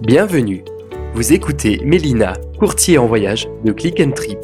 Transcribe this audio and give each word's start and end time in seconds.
Bienvenue. 0.00 0.62
Vous 1.12 1.32
écoutez 1.32 1.80
Mélina, 1.84 2.34
courtier 2.60 2.98
en 2.98 3.06
voyage 3.06 3.48
de 3.64 3.72
Click 3.72 4.00
and 4.00 4.12
Trip. 4.12 4.38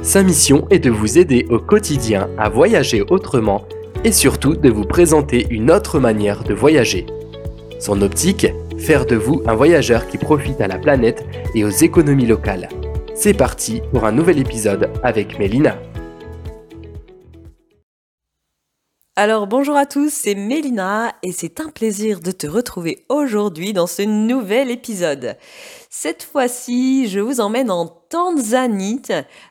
Sa 0.00 0.22
mission 0.22 0.68
est 0.70 0.78
de 0.78 0.90
vous 0.90 1.18
aider 1.18 1.44
au 1.50 1.58
quotidien 1.58 2.30
à 2.38 2.48
voyager 2.48 3.02
autrement 3.10 3.66
et 4.04 4.12
surtout 4.12 4.54
de 4.54 4.70
vous 4.70 4.84
présenter 4.84 5.48
une 5.50 5.72
autre 5.72 5.98
manière 5.98 6.44
de 6.44 6.54
voyager. 6.54 7.06
Son 7.80 8.00
optique 8.00 8.46
Faire 8.78 9.04
de 9.04 9.16
vous 9.16 9.42
un 9.44 9.54
voyageur 9.54 10.06
qui 10.06 10.18
profite 10.18 10.60
à 10.60 10.68
la 10.68 10.78
planète 10.78 11.24
et 11.56 11.64
aux 11.64 11.68
économies 11.68 12.26
locales. 12.26 12.68
C'est 13.14 13.34
parti 13.34 13.82
pour 13.92 14.04
un 14.04 14.12
nouvel 14.12 14.38
épisode 14.38 14.88
avec 15.02 15.36
Mélina. 15.36 15.78
Alors 19.14 19.46
bonjour 19.46 19.76
à 19.76 19.84
tous, 19.84 20.10
c'est 20.10 20.34
Mélina 20.34 21.12
et 21.22 21.32
c'est 21.32 21.60
un 21.60 21.68
plaisir 21.68 22.20
de 22.20 22.30
te 22.30 22.46
retrouver 22.46 23.04
aujourd'hui 23.10 23.74
dans 23.74 23.86
ce 23.86 24.00
nouvel 24.00 24.70
épisode. 24.70 25.36
Cette 25.90 26.22
fois-ci, 26.22 27.08
je 27.08 27.20
vous 27.20 27.38
emmène 27.40 27.70
en 27.70 27.86
Tanzanie. 27.86 29.02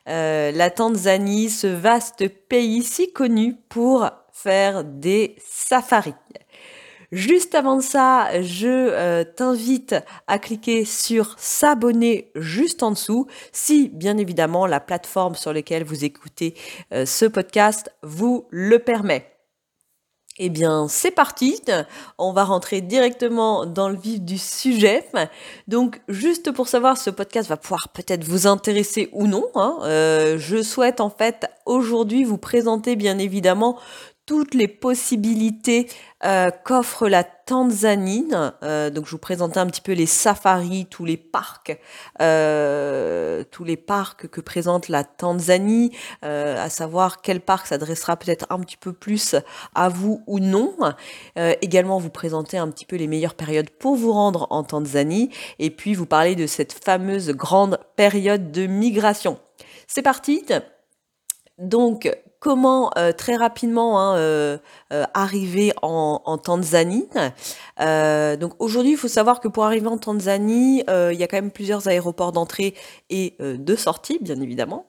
Euh, 0.08 0.50
la 0.50 0.70
Tanzanie, 0.70 1.48
ce 1.48 1.68
vaste 1.68 2.26
pays 2.48 2.82
si 2.82 3.12
connu 3.12 3.54
pour 3.68 4.10
faire 4.32 4.82
des 4.82 5.36
safaris. 5.48 6.16
Juste 7.12 7.54
avant 7.54 7.80
ça, 7.80 8.42
je 8.42 8.66
euh, 8.66 9.22
t'invite 9.22 9.94
à 10.26 10.40
cliquer 10.40 10.84
sur 10.84 11.36
s'abonner 11.38 12.32
juste 12.34 12.82
en 12.82 12.90
dessous 12.90 13.28
si 13.52 13.90
bien 13.90 14.16
évidemment 14.16 14.66
la 14.66 14.80
plateforme 14.80 15.36
sur 15.36 15.52
laquelle 15.52 15.84
vous 15.84 16.04
écoutez 16.04 16.54
euh, 16.92 17.06
ce 17.06 17.26
podcast 17.26 17.92
vous 18.02 18.48
le 18.50 18.80
permet. 18.80 19.31
Eh 20.38 20.48
bien, 20.48 20.86
c'est 20.88 21.10
parti. 21.10 21.60
On 22.16 22.32
va 22.32 22.44
rentrer 22.44 22.80
directement 22.80 23.66
dans 23.66 23.90
le 23.90 23.96
vif 23.96 24.20
du 24.20 24.38
sujet. 24.38 25.04
Donc, 25.68 26.00
juste 26.08 26.52
pour 26.52 26.68
savoir, 26.68 26.96
ce 26.96 27.10
podcast 27.10 27.50
va 27.50 27.58
pouvoir 27.58 27.90
peut-être 27.90 28.24
vous 28.24 28.46
intéresser 28.46 29.10
ou 29.12 29.26
non. 29.26 29.44
Hein. 29.54 29.78
Euh, 29.82 30.38
je 30.38 30.62
souhaite 30.62 31.02
en 31.02 31.10
fait 31.10 31.46
aujourd'hui 31.66 32.24
vous 32.24 32.38
présenter 32.38 32.96
bien 32.96 33.18
évidemment 33.18 33.78
toutes 34.32 34.54
les 34.54 34.66
possibilités 34.66 35.90
euh, 36.24 36.50
qu'offre 36.64 37.06
la 37.06 37.22
Tanzanie. 37.22 38.28
Euh, 38.62 38.88
donc 38.88 39.04
je 39.04 39.10
vous 39.10 39.18
présentais 39.18 39.60
un 39.60 39.66
petit 39.66 39.82
peu 39.82 39.92
les 39.92 40.06
safaris, 40.06 40.86
tous 40.86 41.04
les 41.04 41.18
parcs, 41.18 41.78
euh, 42.22 43.44
tous 43.50 43.64
les 43.64 43.76
parcs 43.76 44.28
que 44.28 44.40
présente 44.40 44.88
la 44.88 45.04
Tanzanie, 45.04 45.94
à 46.22 46.70
savoir 46.70 47.20
quel 47.20 47.42
parc 47.42 47.66
s'adressera 47.66 48.16
peut-être 48.16 48.46
un 48.48 48.60
petit 48.60 48.78
peu 48.78 48.94
plus 48.94 49.36
à 49.74 49.90
vous 49.90 50.22
ou 50.26 50.40
non. 50.40 50.76
également 51.36 51.98
vous 51.98 52.08
présenter 52.08 52.56
un 52.56 52.70
petit 52.70 52.86
peu 52.86 52.96
les 52.96 53.08
meilleures 53.08 53.34
périodes 53.34 53.68
pour 53.68 53.96
vous 53.96 54.12
rendre 54.12 54.46
en 54.48 54.62
Tanzanie 54.62 55.28
et 55.58 55.68
puis 55.68 55.92
vous 55.92 56.06
parler 56.06 56.36
de 56.36 56.46
cette 56.46 56.72
fameuse 56.72 57.32
grande 57.32 57.78
période 57.96 58.50
de 58.50 58.66
migration. 58.66 59.38
C'est 59.86 60.00
parti. 60.00 60.42
Donc, 61.62 62.10
comment 62.42 62.90
euh, 62.98 63.12
très 63.12 63.36
rapidement 63.36 64.00
hein, 64.00 64.16
euh, 64.16 64.58
euh, 64.92 65.04
arriver 65.14 65.72
en, 65.80 66.18
Tanzanie? 66.38 67.08
donc 67.78 68.52
aujourd'hui, 68.58 68.92
il 68.92 68.96
faut 68.96 69.08
savoir 69.08 69.40
que 69.40 69.46
pour 69.46 69.64
arriver 69.64 69.86
en 69.86 69.96
Tanzanie, 69.96 70.82
il 70.88 71.18
y 71.18 71.22
a 71.22 71.26
quand 71.28 71.36
même 71.36 71.52
plusieurs 71.52 71.86
aéroports 71.88 72.32
d'entrée 72.32 72.74
et 73.10 73.36
de 73.40 73.76
sortie, 73.76 74.18
bien 74.20 74.40
évidemment. 74.40 74.86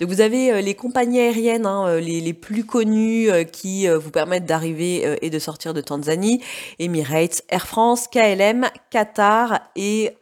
Donc 0.00 0.08
vous 0.08 0.20
avez 0.20 0.62
les 0.62 0.74
compagnies 0.74 1.20
aériennes 1.20 1.66
hein, 1.66 1.98
les, 2.00 2.20
les, 2.20 2.34
plus 2.34 2.64
connues 2.64 3.28
qui 3.52 3.88
vous 3.88 4.10
permettent 4.10 4.46
d'arriver 4.46 5.18
et 5.22 5.30
de 5.30 5.38
sortir 5.38 5.74
de 5.74 5.80
Tanzanie. 5.80 6.42
Emirates, 6.78 7.42
Air 7.48 7.66
France, 7.66 8.08
KLM, 8.08 8.66
Qatar 8.90 9.60
et 9.76 10.16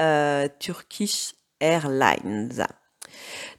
Turkish 0.59 1.35
Airlines. 1.61 2.67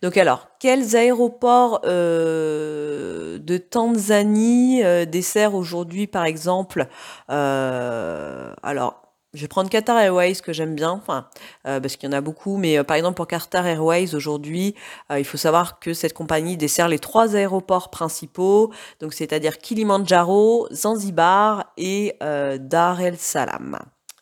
Donc 0.02 0.17
alors, 0.17 0.47
quels 0.59 0.95
aéroports 0.95 1.81
euh, 1.85 3.37
de 3.39 3.58
Tanzanie 3.58 4.83
euh, 4.83 5.05
desserrent 5.05 5.55
aujourd'hui, 5.55 6.08
par 6.08 6.26
exemple 6.26 6.87
euh, 7.30 8.53
Alors, 8.64 9.02
je 9.33 9.42
vais 9.42 9.48
prendre 9.48 9.70
Qatar 9.70 9.99
Airways 9.99 10.36
que 10.36 10.53
j'aime 10.53 10.73
bien, 10.73 10.89
enfin, 10.89 11.27
parce 11.64 11.98
qu'il 11.98 12.09
y 12.09 12.14
en 12.14 12.17
a 12.17 12.21
beaucoup, 12.21 12.58
mais 12.58 12.83
par 12.83 12.98
exemple 12.98 13.15
pour 13.15 13.27
Qatar 13.27 13.67
Airways 13.67 14.15
aujourd'hui, 14.15 14.73
il 15.15 15.23
faut 15.23 15.37
savoir 15.37 15.80
que 15.80 15.93
cette 15.93 16.14
compagnie 16.14 16.58
dessert 16.58 16.87
les 16.87 16.98
trois 16.98 17.36
aéroports 17.36 17.92
principaux, 17.92 18.73
donc 18.99 19.14
c'est-à-dire 19.14 19.59
Kilimandjaro, 19.59 20.67
Zanzibar 20.73 21.71
et 21.77 22.17
Dar 22.20 22.99
el 23.02 23.17
Salam. 23.20 23.77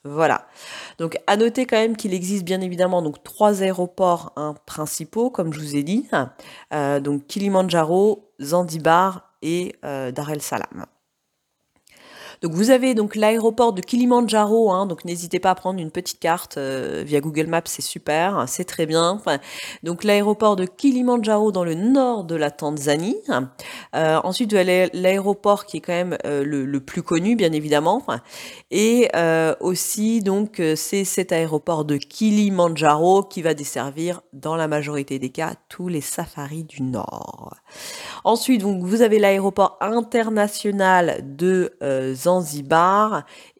Voilà. 0.08 0.46
Donc 0.98 1.18
à 1.26 1.36
noter 1.36 1.66
quand 1.66 1.76
même 1.76 1.96
qu'il 1.96 2.14
existe 2.14 2.44
bien 2.44 2.60
évidemment 2.60 3.02
trois 3.22 3.62
aéroports 3.62 4.32
hein, 4.36 4.54
principaux, 4.66 5.30
comme 5.30 5.52
je 5.52 5.60
vous 5.60 5.76
ai 5.76 5.82
dit, 5.82 6.08
euh, 6.72 7.00
donc 7.00 7.26
Kilimandjaro, 7.26 8.30
Zanzibar 8.40 9.32
et 9.42 9.76
euh, 9.84 10.10
Dar 10.10 10.30
el 10.30 10.42
Salam. 10.42 10.86
Donc 12.42 12.52
vous 12.52 12.70
avez 12.70 12.94
donc 12.94 13.16
l'aéroport 13.16 13.72
de 13.72 13.80
Kilimandjaro, 13.80 14.70
hein, 14.70 14.86
donc 14.86 15.04
n'hésitez 15.04 15.40
pas 15.40 15.50
à 15.50 15.54
prendre 15.54 15.80
une 15.80 15.90
petite 15.90 16.20
carte 16.20 16.56
euh, 16.56 17.02
via 17.04 17.20
Google 17.20 17.46
Maps, 17.46 17.62
c'est 17.64 17.82
super, 17.82 18.44
c'est 18.46 18.64
très 18.64 18.86
bien. 18.86 19.20
donc 19.82 20.04
l'aéroport 20.04 20.54
de 20.56 20.64
Kilimandjaro 20.64 21.50
dans 21.50 21.64
le 21.64 21.74
nord 21.74 22.24
de 22.24 22.36
la 22.36 22.50
Tanzanie. 22.50 23.16
Euh, 23.94 24.20
ensuite 24.22 24.52
vous 24.52 24.58
avez 24.58 24.90
l'aéroport 24.92 25.66
qui 25.66 25.78
est 25.78 25.80
quand 25.80 25.92
même 25.92 26.16
euh, 26.24 26.44
le, 26.44 26.80
plus 26.80 27.02
connu, 27.02 27.34
bien 27.34 27.52
évidemment. 27.52 28.04
Et 28.70 29.08
aussi 29.60 30.20
donc 30.20 30.62
c'est 30.76 31.04
cet 31.04 31.32
aéroport 31.32 31.84
de 31.84 31.96
Kilimandjaro 31.96 33.24
qui 33.24 33.42
va 33.42 33.54
desservir 33.54 34.20
dans 34.32 34.56
la 34.56 34.68
majorité 34.68 35.18
des 35.18 35.30
cas 35.30 35.54
tous 35.68 35.88
les 35.88 36.00
safaris 36.00 36.64
du 36.64 36.82
nord. 36.82 37.54
Ensuite 38.24 38.60
donc 38.60 38.84
vous 38.84 39.02
avez 39.02 39.18
l'aéroport 39.18 39.76
international 39.80 41.20
de 41.36 41.76
Zanzibar 42.14 42.27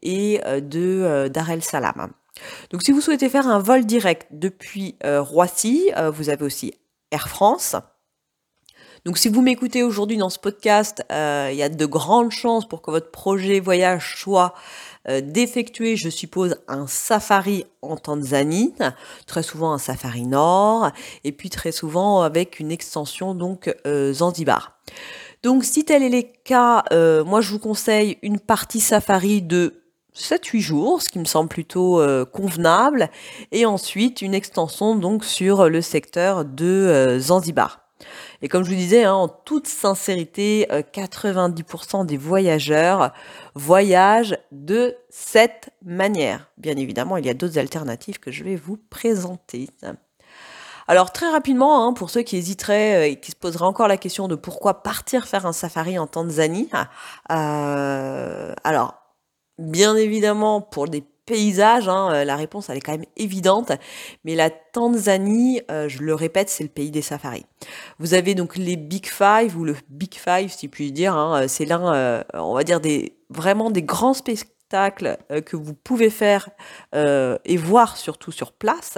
et 0.01 0.41
euh, 0.45 0.59
de 0.61 0.79
euh, 0.79 1.29
Dar 1.29 1.49
el 1.51 1.63
Salam. 1.63 2.11
Donc 2.71 2.83
si 2.83 2.91
vous 2.91 3.01
souhaitez 3.01 3.29
faire 3.29 3.47
un 3.47 3.59
vol 3.59 3.85
direct 3.85 4.27
depuis 4.31 4.95
euh, 5.03 5.21
Roissy, 5.21 5.91
vous 6.13 6.29
avez 6.29 6.45
aussi 6.45 6.73
Air 7.11 7.27
France. 7.27 7.75
Donc 9.05 9.17
si 9.17 9.29
vous 9.29 9.41
m'écoutez 9.41 9.83
aujourd'hui 9.83 10.17
dans 10.17 10.29
ce 10.29 10.39
podcast, 10.39 11.03
il 11.09 11.55
y 11.55 11.63
a 11.63 11.69
de 11.69 11.85
grandes 11.85 12.31
chances 12.31 12.67
pour 12.67 12.81
que 12.81 12.91
votre 12.91 13.11
projet 13.11 13.59
voyage 13.59 14.15
soit 14.17 14.53
d'effectuer, 15.07 15.95
je 15.95 16.09
suppose, 16.09 16.57
un 16.67 16.85
safari 16.85 17.65
en 17.81 17.95
Tanzanie, 17.95 18.73
très 19.25 19.41
souvent 19.41 19.71
un 19.71 19.77
safari 19.77 20.23
nord, 20.23 20.91
et 21.23 21.31
puis 21.31 21.49
très 21.49 21.71
souvent 21.71 22.21
avec 22.21 22.59
une 22.59 22.71
extension 22.71 23.35
donc 23.35 23.73
Zanzibar. 23.85 24.79
Donc 25.41 25.63
si 25.63 25.85
tel 25.85 26.03
est 26.03 26.09
le 26.09 26.23
cas, 26.43 26.83
euh, 26.91 27.23
moi 27.23 27.39
je 27.39 27.51
vous 27.51 27.59
conseille 27.59 28.17
une 28.21 28.39
partie 28.39 28.81
safari 28.81 29.41
de 29.41 29.81
7-8 30.13 30.59
jours, 30.59 31.01
ce 31.01 31.09
qui 31.09 31.17
me 31.17 31.25
semble 31.25 31.47
plutôt 31.47 32.01
euh, 32.01 32.25
convenable, 32.25 33.09
et 33.53 33.65
ensuite 33.65 34.21
une 34.21 34.33
extension 34.33 34.95
donc 34.95 35.23
sur 35.23 35.69
le 35.69 35.81
secteur 35.81 36.43
de 36.43 36.65
euh, 36.65 37.19
Zanzibar. 37.19 37.85
Et 38.41 38.49
comme 38.49 38.63
je 38.63 38.69
vous 38.69 38.75
disais, 38.75 39.05
hein, 39.05 39.13
en 39.13 39.27
toute 39.27 39.67
sincérité, 39.67 40.67
90% 40.69 42.05
des 42.05 42.15
voyageurs 42.15 43.11
voyagent 43.55 44.37
de 44.53 44.95
cette 45.09 45.69
manière. 45.83 46.49
Bien 46.57 46.77
évidemment, 46.77 47.17
il 47.17 47.25
y 47.25 47.29
a 47.29 47.33
d'autres 47.33 47.59
alternatives 47.59 48.19
que 48.19 48.31
je 48.31 48.45
vais 48.45 48.55
vous 48.55 48.77
présenter. 48.89 49.67
Alors 50.89 51.11
très 51.11 51.29
rapidement, 51.29 51.85
hein, 51.85 51.93
pour 51.93 52.09
ceux 52.09 52.23
qui 52.23 52.35
hésiteraient 52.35 52.95
euh, 52.95 53.11
et 53.11 53.15
qui 53.17 53.29
se 53.29 53.35
poseraient 53.35 53.67
encore 53.67 53.87
la 53.87 53.97
question 53.97 54.27
de 54.27 54.33
pourquoi 54.33 54.81
partir 54.81 55.27
faire 55.27 55.45
un 55.45 55.53
safari 55.53 55.99
en 55.99 56.07
Tanzanie, 56.07 56.67
euh, 57.31 58.53
alors 58.63 58.95
bien 59.59 59.95
évidemment 59.95 60.61
pour 60.61 60.87
des 60.87 61.03
paysages, 61.27 61.87
hein, 61.87 62.11
euh, 62.11 62.25
la 62.25 62.35
réponse 62.35 62.71
elle 62.71 62.77
est 62.77 62.81
quand 62.81 62.93
même 62.93 63.05
évidente, 63.17 63.71
mais 64.23 64.33
la 64.33 64.49
Tanzanie, 64.49 65.61
je 65.69 66.01
le 66.01 66.15
répète, 66.15 66.49
c'est 66.49 66.63
le 66.63 66.69
pays 66.69 66.89
des 66.89 67.03
safaris. 67.03 67.45
Vous 67.99 68.15
avez 68.15 68.33
donc 68.33 68.57
les 68.57 68.75
Big 68.75 69.05
Five 69.05 69.55
ou 69.55 69.65
le 69.65 69.75
Big 69.89 70.15
Five 70.15 70.49
si 70.49 70.69
puis 70.69 70.91
dire, 70.91 71.15
hein, 71.15 71.47
c'est 71.47 71.65
l'un, 71.65 72.23
on 72.33 72.55
va 72.55 72.63
dire 72.63 72.79
des 72.79 73.15
vraiment 73.29 73.69
des 73.69 73.83
grands 73.83 74.15
spectacles 74.15 75.19
que 75.45 75.55
vous 75.55 75.75
pouvez 75.75 76.09
faire 76.09 76.49
et 76.95 77.57
voir 77.57 77.95
surtout 77.95 78.31
sur 78.31 78.53
place. 78.53 78.97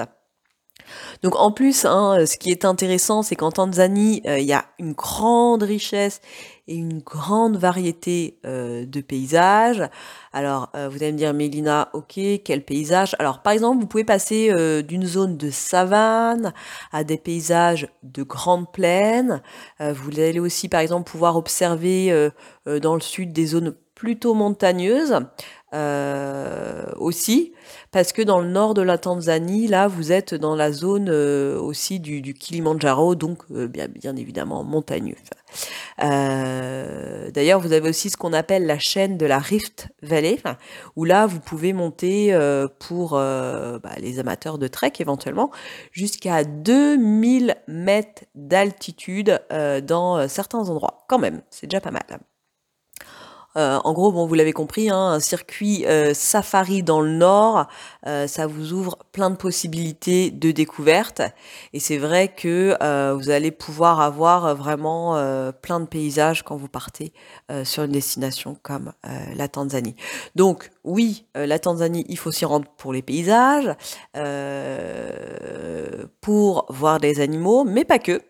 Donc 1.24 1.36
en 1.36 1.51
plus, 1.51 1.86
hein, 1.86 2.25
ce 2.25 2.38
qui 2.38 2.51
est 2.51 2.66
intéressant, 2.66 3.24
c'est 3.24 3.36
qu'en 3.36 3.51
Tanzanie, 3.51 4.22
euh, 4.25 4.39
il 4.39 4.45
y 4.45 4.54
a 4.54 4.66
une 4.80 4.94
grande 4.94 5.63
richesse 5.63 6.22
et 6.68 6.75
une 6.75 7.00
grande 7.00 7.57
variété 7.57 8.39
euh, 8.45 8.86
de 8.86 9.01
paysages. 9.01 9.83
Alors, 10.33 10.69
euh, 10.75 10.89
vous 10.89 10.98
allez 10.98 11.12
me 11.12 11.18
dire, 11.18 11.33
Mélina, 11.33 11.89
ok, 11.94 12.19
quel 12.44 12.63
paysage? 12.63 13.16
Alors, 13.19 13.42
par 13.42 13.54
exemple, 13.54 13.81
vous 13.81 13.88
pouvez 13.88 14.04
passer 14.04 14.54
d'une 14.83 15.06
zone 15.06 15.38
de 15.38 15.50
savane 15.50 16.54
à 16.92 17.04
des 17.04 17.18
paysages 17.18 17.88
de 18.04 18.24
grandes 18.24 18.72
plaines. 18.72 19.42
vous 19.80 20.19
allez 20.19 20.39
aussi, 20.39 20.69
par 20.69 20.80
exemple, 20.80 21.10
pouvoir 21.10 21.36
observer 21.36 22.30
dans 22.66 22.95
le 22.95 23.01
sud 23.01 23.33
des 23.33 23.48
zones 23.48 23.75
plutôt 24.01 24.33
montagneuses. 24.33 25.19
Aussi, 26.97 27.53
parce 27.91 28.12
que 28.13 28.21
dans 28.21 28.39
le 28.39 28.50
nord 28.50 28.73
de 28.73 28.81
la 28.81 28.97
Tanzanie, 28.97 29.68
là, 29.68 29.88
vous 29.88 30.12
êtes 30.12 30.33
dans 30.33 30.56
la 30.56 30.71
zone 30.71 31.09
aussi 31.09 32.00
du, 32.00 32.21
du 32.21 32.33
Kilimandjaro, 32.33 33.15
donc 33.15 33.51
bien, 33.51 33.88
bien 33.88 34.15
évidemment 34.15 34.63
montagneux. 34.63 35.15
Euh, 36.01 37.31
d'ailleurs, 37.31 37.59
vous 37.59 37.73
avez 37.73 37.89
aussi 37.89 38.09
ce 38.09 38.18
qu'on 38.18 38.33
appelle 38.33 38.65
la 38.65 38.79
chaîne 38.79 39.18
de 39.18 39.25
la 39.25 39.39
Rift 39.39 39.89
Valley, 40.01 40.38
où 40.95 41.06
là, 41.06 41.25
vous 41.25 41.39
pouvez 41.39 41.73
monter 41.73 42.33
euh, 42.33 42.68
pour 42.79 43.13
euh, 43.13 43.79
bah, 43.79 43.91
les 44.00 44.19
amateurs 44.19 44.57
de 44.57 44.68
trek 44.68 44.94
éventuellement 45.00 45.51
jusqu'à 45.91 46.44
2000 46.44 47.56
mètres 47.68 48.23
d'altitude 48.35 49.41
dans 49.83 50.27
certains 50.27 50.69
endroits. 50.69 51.06
Quand 51.07 51.19
même, 51.19 51.41
c'est 51.50 51.68
déjà 51.68 51.81
pas 51.81 51.91
mal. 51.91 52.01
Euh, 53.57 53.80
en 53.83 53.94
gros, 53.94 54.12
bon, 54.12 54.25
vous 54.25 54.33
l'avez 54.33 54.53
compris, 54.53 54.89
hein, 54.89 54.98
un 54.98 55.19
circuit 55.19 55.86
euh, 55.86 56.13
safari 56.13 56.83
dans 56.83 57.01
le 57.01 57.12
nord, 57.12 57.68
euh, 58.07 58.27
ça 58.27 58.48
vous 58.48 58.74
ouvre 58.74 58.98
plein 59.12 59.30
de 59.30 59.36
possibilités 59.36 60.31
de 60.31 60.51
découverte. 60.51 61.21
Et 61.74 61.80
c'est 61.80 61.98
vrai 61.98 62.30
que 62.30 62.75
vous 63.13 63.30
allez 63.30 63.51
pouvoir 63.51 64.00
avoir 64.00 64.56
vraiment 64.56 65.15
plein 65.62 65.80
de 65.80 65.86
paysages 65.86 66.44
quand 66.44 66.56
vous 66.56 66.68
partez 66.68 67.13
sur 67.63 67.83
une 67.83 67.92
destination 67.92 68.57
comme 68.62 68.94
la 69.36 69.48
Tanzanie. 69.48 69.95
Donc, 70.36 70.71
oui, 70.83 71.25
la 71.36 71.60
Tanzanie, 71.60 72.06
il 72.10 72.18
faut 72.18 72.31
s'y 72.31 72.45
rendre 72.45 72.68
pour 72.78 72.92
les 72.94 73.01
paysages, 73.01 73.75
pour 76.22 76.66
voir 76.69 77.00
des 77.00 77.22
animaux, 77.22 77.63
mais 77.63 77.86
pas 77.86 78.00
que. 78.00 78.22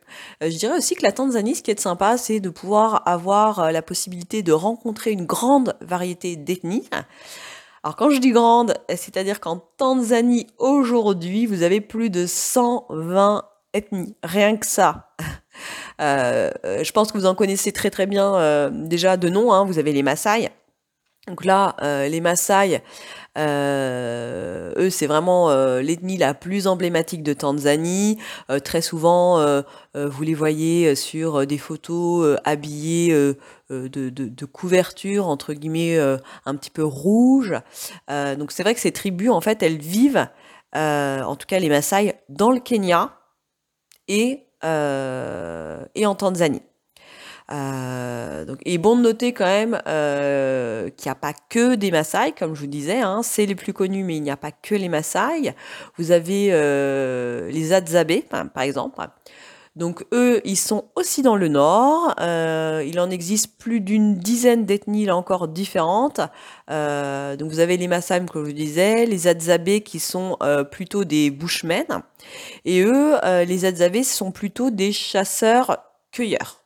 je 0.41 0.57
dirais 0.57 0.77
aussi 0.77 0.95
que 0.95 1.03
la 1.03 1.11
Tanzanie, 1.11 1.55
ce 1.55 1.63
qui 1.63 1.71
est 1.71 1.79
sympa, 1.79 2.17
c'est 2.17 2.39
de 2.39 2.49
pouvoir 2.49 3.03
avoir 3.05 3.71
la 3.71 3.81
possibilité 3.81 4.43
de 4.43 4.51
rencontrer 4.51 5.11
une 5.11 5.25
grande 5.25 5.75
variété 5.81 6.35
d'ethnies. 6.35 6.89
Alors 7.83 7.95
quand 7.95 8.11
je 8.11 8.19
dis 8.19 8.31
grande, 8.31 8.75
c'est-à-dire 8.89 9.39
qu'en 9.39 9.57
Tanzanie 9.77 10.47
aujourd'hui, 10.59 11.47
vous 11.47 11.63
avez 11.63 11.81
plus 11.81 12.11
de 12.11 12.27
120 12.27 13.43
ethnies, 13.73 14.15
rien 14.23 14.57
que 14.57 14.65
ça. 14.65 15.09
Euh, 15.99 16.49
je 16.63 16.91
pense 16.93 17.11
que 17.11 17.17
vous 17.19 17.27
en 17.27 17.35
connaissez 17.35 17.71
très 17.71 17.91
très 17.91 18.07
bien 18.07 18.33
euh, 18.33 18.71
déjà 18.71 19.17
de 19.17 19.29
nom, 19.29 19.53
hein. 19.53 19.65
vous 19.65 19.77
avez 19.77 19.93
les 19.93 20.01
Maasai. 20.01 20.49
Donc 21.27 21.45
là, 21.45 21.75
euh, 21.83 22.07
les 22.07 22.19
Maasai, 22.19 22.81
euh, 23.37 24.73
eux, 24.75 24.89
c'est 24.89 25.05
vraiment 25.05 25.51
euh, 25.51 25.81
l'ethnie 25.81 26.17
la 26.17 26.33
plus 26.33 26.65
emblématique 26.65 27.21
de 27.21 27.33
Tanzanie. 27.33 28.17
Euh, 28.49 28.59
très 28.59 28.81
souvent, 28.81 29.39
vous 29.93 30.23
les 30.23 30.33
voyez 30.33 30.95
sur 30.95 31.45
des 31.45 31.59
photos 31.59 32.39
habillés 32.43 33.13
de, 33.13 33.37
de, 33.69 34.09
de, 34.09 34.45
couverture, 34.45 35.27
entre 35.27 35.53
guillemets, 35.53 35.99
un 35.99 36.55
petit 36.55 36.71
peu 36.71 36.83
rouge. 36.83 37.53
donc 38.09 38.51
c'est 38.51 38.63
vrai 38.63 38.73
que 38.73 38.79
ces 38.79 38.91
tribus, 38.91 39.29
en 39.29 39.41
fait, 39.41 39.61
elles 39.61 39.77
vivent, 39.77 40.27
en 40.73 41.35
tout 41.35 41.45
cas 41.45 41.59
les 41.59 41.69
Maasai, 41.69 42.15
dans 42.29 42.51
le 42.51 42.59
Kenya 42.59 43.17
et, 44.07 44.45
et 44.63 46.05
en 46.05 46.15
Tanzanie. 46.15 46.63
Euh, 47.51 48.45
donc, 48.45 48.59
et 48.65 48.77
bon 48.77 48.95
de 48.95 49.01
noter 49.01 49.33
quand 49.33 49.45
même 49.45 49.81
euh, 49.87 50.89
qu'il 50.89 51.09
n'y 51.09 51.11
a 51.11 51.15
pas 51.15 51.33
que 51.49 51.75
des 51.75 51.91
Maasai, 51.91 52.33
comme 52.37 52.55
je 52.55 52.61
vous 52.61 52.67
disais, 52.67 53.01
hein, 53.01 53.21
c'est 53.23 53.45
les 53.45 53.55
plus 53.55 53.73
connus, 53.73 54.03
mais 54.03 54.15
il 54.15 54.23
n'y 54.23 54.31
a 54.31 54.37
pas 54.37 54.51
que 54.51 54.75
les 54.75 54.89
Maasai. 54.89 55.53
Vous 55.97 56.11
avez 56.11 56.49
euh, 56.51 57.49
les 57.51 57.73
Adzabé, 57.73 58.25
par 58.53 58.63
exemple. 58.63 59.01
Donc 59.77 60.05
eux, 60.13 60.41
ils 60.43 60.57
sont 60.57 60.85
aussi 60.95 61.21
dans 61.21 61.37
le 61.37 61.47
nord. 61.47 62.13
Euh, 62.19 62.83
il 62.85 62.99
en 62.99 63.09
existe 63.09 63.57
plus 63.57 63.79
d'une 63.79 64.15
dizaine 64.15 64.65
d'ethnies 64.65 65.05
là 65.05 65.15
encore 65.15 65.47
différentes. 65.47 66.19
Euh, 66.69 67.37
donc 67.37 67.49
vous 67.49 67.59
avez 67.59 67.77
les 67.77 67.87
Maasai, 67.87 68.19
comme 68.31 68.43
je 68.43 68.49
vous 68.49 68.55
disais, 68.55 69.05
les 69.05 69.27
Adzabé 69.27 69.81
qui 69.81 69.99
sont 69.99 70.35
euh, 70.43 70.65
plutôt 70.65 71.05
des 71.05 71.31
Bushmen, 71.31 71.85
et 72.65 72.81
eux, 72.81 73.15
les 73.45 73.65
Adzabé 73.65 74.03
sont 74.03 74.31
plutôt 74.31 74.71
des 74.71 74.91
chasseurs-cueilleurs. 74.91 76.60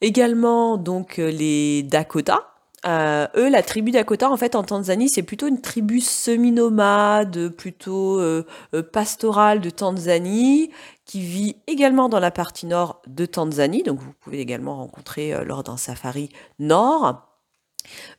Également, 0.00 0.78
donc, 0.78 1.18
euh, 1.18 1.30
les 1.30 1.82
Dakota. 1.82 2.46
Euh, 2.86 3.26
eux, 3.36 3.50
la 3.50 3.62
tribu 3.62 3.90
Dakota, 3.90 4.30
en 4.30 4.36
fait, 4.38 4.54
en 4.54 4.62
Tanzanie, 4.62 5.10
c'est 5.10 5.22
plutôt 5.22 5.46
une 5.46 5.60
tribu 5.60 6.00
semi-nomade, 6.00 7.50
plutôt 7.50 8.18
euh, 8.18 8.46
pastorale 8.92 9.60
de 9.60 9.68
Tanzanie, 9.68 10.70
qui 11.04 11.20
vit 11.20 11.56
également 11.66 12.08
dans 12.08 12.20
la 12.20 12.30
partie 12.30 12.64
nord 12.64 13.02
de 13.06 13.26
Tanzanie. 13.26 13.82
Donc, 13.82 14.00
vous 14.00 14.14
pouvez 14.20 14.40
également 14.40 14.76
rencontrer 14.76 15.44
lors 15.44 15.62
d'un 15.62 15.76
safari 15.76 16.30
nord. 16.58 17.26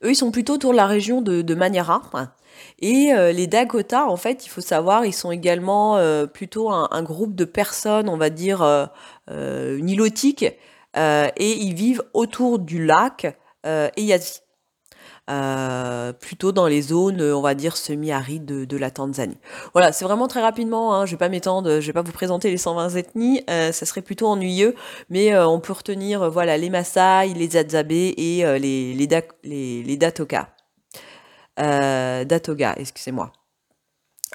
Eux, 0.03 0.11
ils 0.11 0.15
sont 0.15 0.29
plutôt 0.29 0.53
autour 0.53 0.71
de 0.73 0.77
la 0.77 0.85
région 0.85 1.23
de, 1.23 1.41
de 1.41 1.55
Manyara. 1.55 2.03
Et 2.77 3.11
les 3.33 3.47
Dakota, 3.47 4.05
en 4.05 4.17
fait, 4.17 4.45
il 4.45 4.49
faut 4.49 4.61
savoir, 4.61 5.05
ils 5.05 5.13
sont 5.13 5.31
également 5.31 5.99
plutôt 6.27 6.69
un, 6.69 7.03
groupe 7.03 7.33
de 7.33 7.45
personnes, 7.45 8.09
on 8.09 8.17
va 8.17 8.29
dire, 8.29 8.89
nilotiques, 9.29 10.45
et 10.95 11.57
ils 11.57 11.73
vivent 11.73 12.03
autour 12.13 12.59
du 12.59 12.85
lac 12.85 13.37
euh, 13.65 13.89
Eyazi. 13.95 14.41
Euh, 15.29 16.11
plutôt 16.13 16.51
dans 16.51 16.67
les 16.67 16.81
zones, 16.81 17.21
on 17.21 17.41
va 17.41 17.53
dire, 17.53 17.77
semi-arides 17.77 18.45
de, 18.45 18.77
la 18.77 18.91
Tanzanie. 18.91 19.37
Voilà, 19.71 19.93
c'est 19.93 20.03
vraiment 20.03 20.27
très 20.27 20.41
rapidement, 20.41 20.93
hein, 20.93 21.05
je 21.05 21.11
vais 21.11 21.17
pas 21.17 21.29
m'étendre, 21.29 21.79
je 21.79 21.87
vais 21.87 21.93
pas 21.93 22.01
vous 22.01 22.11
présenter 22.11 22.49
les 22.49 22.57
120 22.57 22.95
ethnies, 22.95 23.43
ça 23.47 23.71
serait 23.71 24.01
plutôt 24.01 24.27
ennuyeux, 24.27 24.75
mais 25.09 25.37
on 25.37 25.59
peut 25.61 25.73
retenir 25.73 26.29
voilà, 26.29 26.57
les 26.57 26.69
Maasai, 26.69 27.33
les 27.35 27.55
Adzabé 27.55 28.13
et 28.17 28.43
les, 28.59 28.93
les, 28.93 29.07
les, 29.43 29.83
les 29.83 29.97
Datoga. 29.97 30.49
Datoga, 31.55 32.73
excusez-moi. 32.77 33.31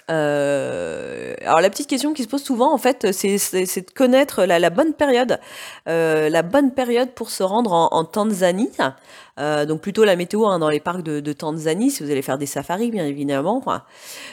Euh, 0.08 1.35
alors 1.44 1.61
la 1.61 1.69
petite 1.69 1.88
question 1.88 2.12
qui 2.12 2.23
se 2.23 2.29
pose 2.29 2.43
souvent 2.43 2.73
en 2.73 2.79
fait, 2.79 3.12
c'est, 3.12 3.29
de 3.35 3.91
connaître 3.93 4.44
la, 4.44 4.70
bonne 4.70 4.94
période, 4.94 5.41
euh, 5.88 6.29
la 6.29 6.43
bonne 6.43 6.73
période 6.73 7.11
pour 7.11 7.31
se 7.31 7.43
rendre 7.43 7.73
en, 7.73 8.05
Tanzanie. 8.05 8.70
Euh, 9.38 9.67
donc 9.67 9.81
plutôt 9.81 10.05
la 10.05 10.17
météo 10.17 10.47
hein, 10.47 10.58
dans 10.58 10.70
les 10.70 10.81
parcs 10.81 11.03
de, 11.03 11.32
Tanzanie, 11.32 11.91
si 11.91 12.05
vous 12.05 12.11
allez 12.11 12.23
faire 12.23 12.38
des 12.38 12.47
safaris 12.47 12.91
bien 12.91 13.05
évidemment. 13.05 13.62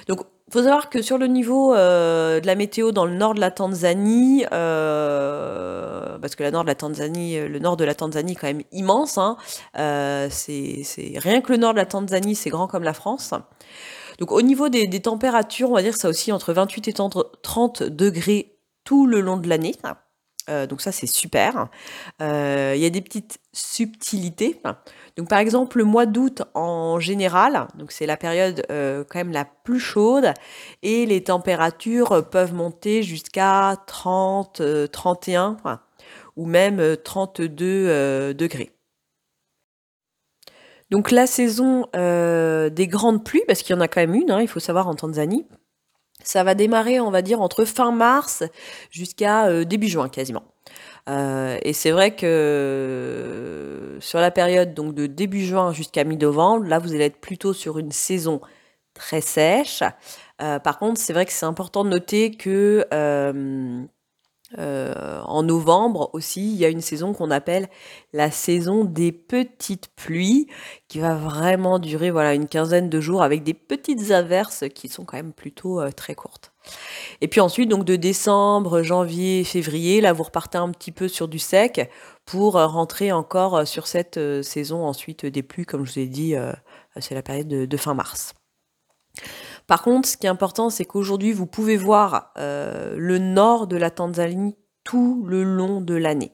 Donc 0.07 0.19
faut 0.51 0.61
savoir 0.61 0.89
que 0.89 1.01
sur 1.01 1.17
le 1.17 1.25
niveau 1.25 1.73
de 1.73 2.45
la 2.45 2.55
météo 2.55 2.91
dans 2.91 3.05
le 3.05 3.15
nord 3.15 3.33
de 3.33 3.39
la 3.39 3.49
Tanzanie, 3.49 4.45
parce 4.49 6.35
que 6.35 6.43
la 6.43 6.51
nord 6.51 6.63
de 6.63 6.67
la 6.67 6.75
Tanzanie, 6.75 7.39
le 7.39 7.57
nord 7.59 7.77
de 7.77 7.83
la 7.83 7.95
Tanzanie 7.95 8.33
est 8.33 8.35
quand 8.35 8.47
même 8.47 8.61
immense. 8.71 9.17
Hein, 9.17 9.37
c'est, 10.29 10.81
c'est 10.83 11.13
rien 11.17 11.41
que 11.41 11.51
le 11.51 11.57
nord 11.57 11.73
de 11.73 11.79
la 11.79 11.87
Tanzanie, 11.87 12.35
c'est 12.35 12.51
grand 12.51 12.67
comme 12.67 12.83
la 12.83 12.93
France. 12.93 13.33
Donc 14.19 14.31
au 14.31 14.41
niveau 14.41 14.69
des, 14.69 14.87
températures, 14.99 15.71
on 15.71 15.75
va 15.75 15.81
dire 15.81 15.95
ça 15.95 16.09
aussi 16.09 16.31
entre 16.31 16.53
28 16.53 16.87
et 16.87 16.93
30 16.93 17.83
degrés 17.83 18.57
tout 18.83 19.07
le 19.07 19.21
long 19.21 19.37
de 19.37 19.47
l'année. 19.47 19.75
Euh, 20.49 20.67
donc 20.67 20.81
ça 20.81 20.91
c'est 20.91 21.07
super. 21.07 21.67
Euh, 22.21 22.73
il 22.75 22.81
y 22.81 22.85
a 22.85 22.89
des 22.89 23.01
petites 23.01 23.39
subtilités. 23.53 24.61
Donc 25.15 25.29
par 25.29 25.39
exemple 25.39 25.77
le 25.77 25.83
mois 25.85 26.05
d'août 26.05 26.43
en 26.53 26.99
général, 26.99 27.67
c'est 27.89 28.05
la 28.05 28.17
période 28.17 28.65
euh, 28.69 29.03
quand 29.07 29.19
même 29.19 29.31
la 29.31 29.45
plus 29.45 29.79
chaude 29.79 30.33
et 30.81 31.05
les 31.05 31.23
températures 31.23 32.27
peuvent 32.29 32.53
monter 32.53 33.03
jusqu'à 33.03 33.77
30, 33.87 34.61
31 34.91 35.57
ou 36.35 36.45
même 36.45 36.97
32 37.03 38.33
degrés. 38.33 38.71
Donc 40.93 41.09
la 41.09 41.25
saison 41.25 41.87
euh, 41.95 42.69
des 42.69 42.85
grandes 42.85 43.25
pluies, 43.25 43.41
parce 43.47 43.63
qu'il 43.63 43.75
y 43.75 43.79
en 43.79 43.81
a 43.81 43.87
quand 43.87 43.99
même 43.99 44.13
une, 44.13 44.29
hein, 44.29 44.43
il 44.43 44.47
faut 44.47 44.59
savoir 44.59 44.87
en 44.87 44.93
Tanzanie, 44.93 45.47
ça 46.23 46.43
va 46.43 46.53
démarrer, 46.53 46.99
on 46.99 47.09
va 47.09 47.23
dire, 47.23 47.41
entre 47.41 47.65
fin 47.65 47.91
mars 47.91 48.43
jusqu'à 48.91 49.47
euh, 49.47 49.65
début 49.65 49.87
juin 49.87 50.07
quasiment. 50.07 50.43
Euh, 51.09 51.57
et 51.63 51.73
c'est 51.73 51.89
vrai 51.89 52.15
que 52.15 53.97
sur 54.01 54.19
la 54.19 54.29
période 54.29 54.75
donc 54.75 54.93
de 54.93 55.07
début 55.07 55.43
juin 55.43 55.73
jusqu'à 55.73 56.03
mi-novembre, 56.03 56.67
là 56.67 56.77
vous 56.77 56.93
allez 56.93 57.05
être 57.05 57.19
plutôt 57.19 57.53
sur 57.53 57.79
une 57.79 57.91
saison 57.91 58.39
très 58.93 59.21
sèche. 59.21 59.81
par 60.37 60.77
contre, 60.77 61.01
c'est 61.01 61.13
vrai 61.13 61.25
que 61.25 61.33
c'est 61.33 61.47
important 61.47 61.83
de 61.83 61.89
noter 61.89 62.29
que 62.29 62.85
euh, 64.57 65.21
en 65.23 65.43
novembre 65.43 66.09
aussi, 66.13 66.53
il 66.53 66.57
y 66.57 66.65
a 66.65 66.69
une 66.69 66.81
saison 66.81 67.13
qu'on 67.13 67.31
appelle 67.31 67.69
la 68.11 68.31
saison 68.31 68.83
des 68.85 69.11
petites 69.11 69.89
pluies, 69.95 70.47
qui 70.87 70.99
va 70.99 71.15
vraiment 71.15 71.79
durer 71.79 72.11
voilà 72.11 72.33
une 72.33 72.47
quinzaine 72.47 72.89
de 72.89 73.01
jours 73.01 73.23
avec 73.23 73.43
des 73.43 73.53
petites 73.53 74.11
averses 74.11 74.65
qui 74.73 74.87
sont 74.87 75.05
quand 75.05 75.17
même 75.17 75.33
plutôt 75.33 75.81
euh, 75.81 75.91
très 75.91 76.15
courtes. 76.15 76.51
Et 77.21 77.27
puis 77.27 77.41
ensuite, 77.41 77.69
donc 77.69 77.85
de 77.85 77.95
décembre, 77.95 78.83
janvier, 78.83 79.43
février, 79.43 80.01
là 80.01 80.13
vous 80.13 80.23
repartez 80.23 80.57
un 80.57 80.69
petit 80.71 80.91
peu 80.91 81.07
sur 81.07 81.27
du 81.27 81.39
sec 81.39 81.89
pour 82.25 82.57
euh, 82.57 82.67
rentrer 82.67 83.11
encore 83.11 83.67
sur 83.67 83.87
cette 83.87 84.19
saison 84.43 84.85
ensuite 84.85 85.25
des 85.25 85.43
pluies, 85.43 85.65
comme 85.65 85.85
je 85.85 85.93
vous 85.93 85.99
ai 85.99 86.07
dit, 86.07 86.35
c'est 86.99 87.15
la 87.15 87.21
période 87.21 87.47
de 87.47 87.77
fin 87.77 87.93
mars. 87.93 88.33
Par 89.73 89.81
contre, 89.81 90.07
ce 90.07 90.17
qui 90.17 90.27
est 90.27 90.29
important, 90.29 90.69
c'est 90.69 90.85
qu'aujourd'hui, 90.85 91.33
vous 91.33 91.47
pouvez 91.47 91.77
voir 91.77 92.31
euh, 92.37 92.93
le 92.95 93.17
nord 93.17 93.65
de 93.65 93.75
la 93.75 93.89
Tanzanie 93.89 94.55
tout 94.83 95.25
le 95.27 95.41
long 95.41 95.81
de 95.81 95.95
l'année. 95.95 96.31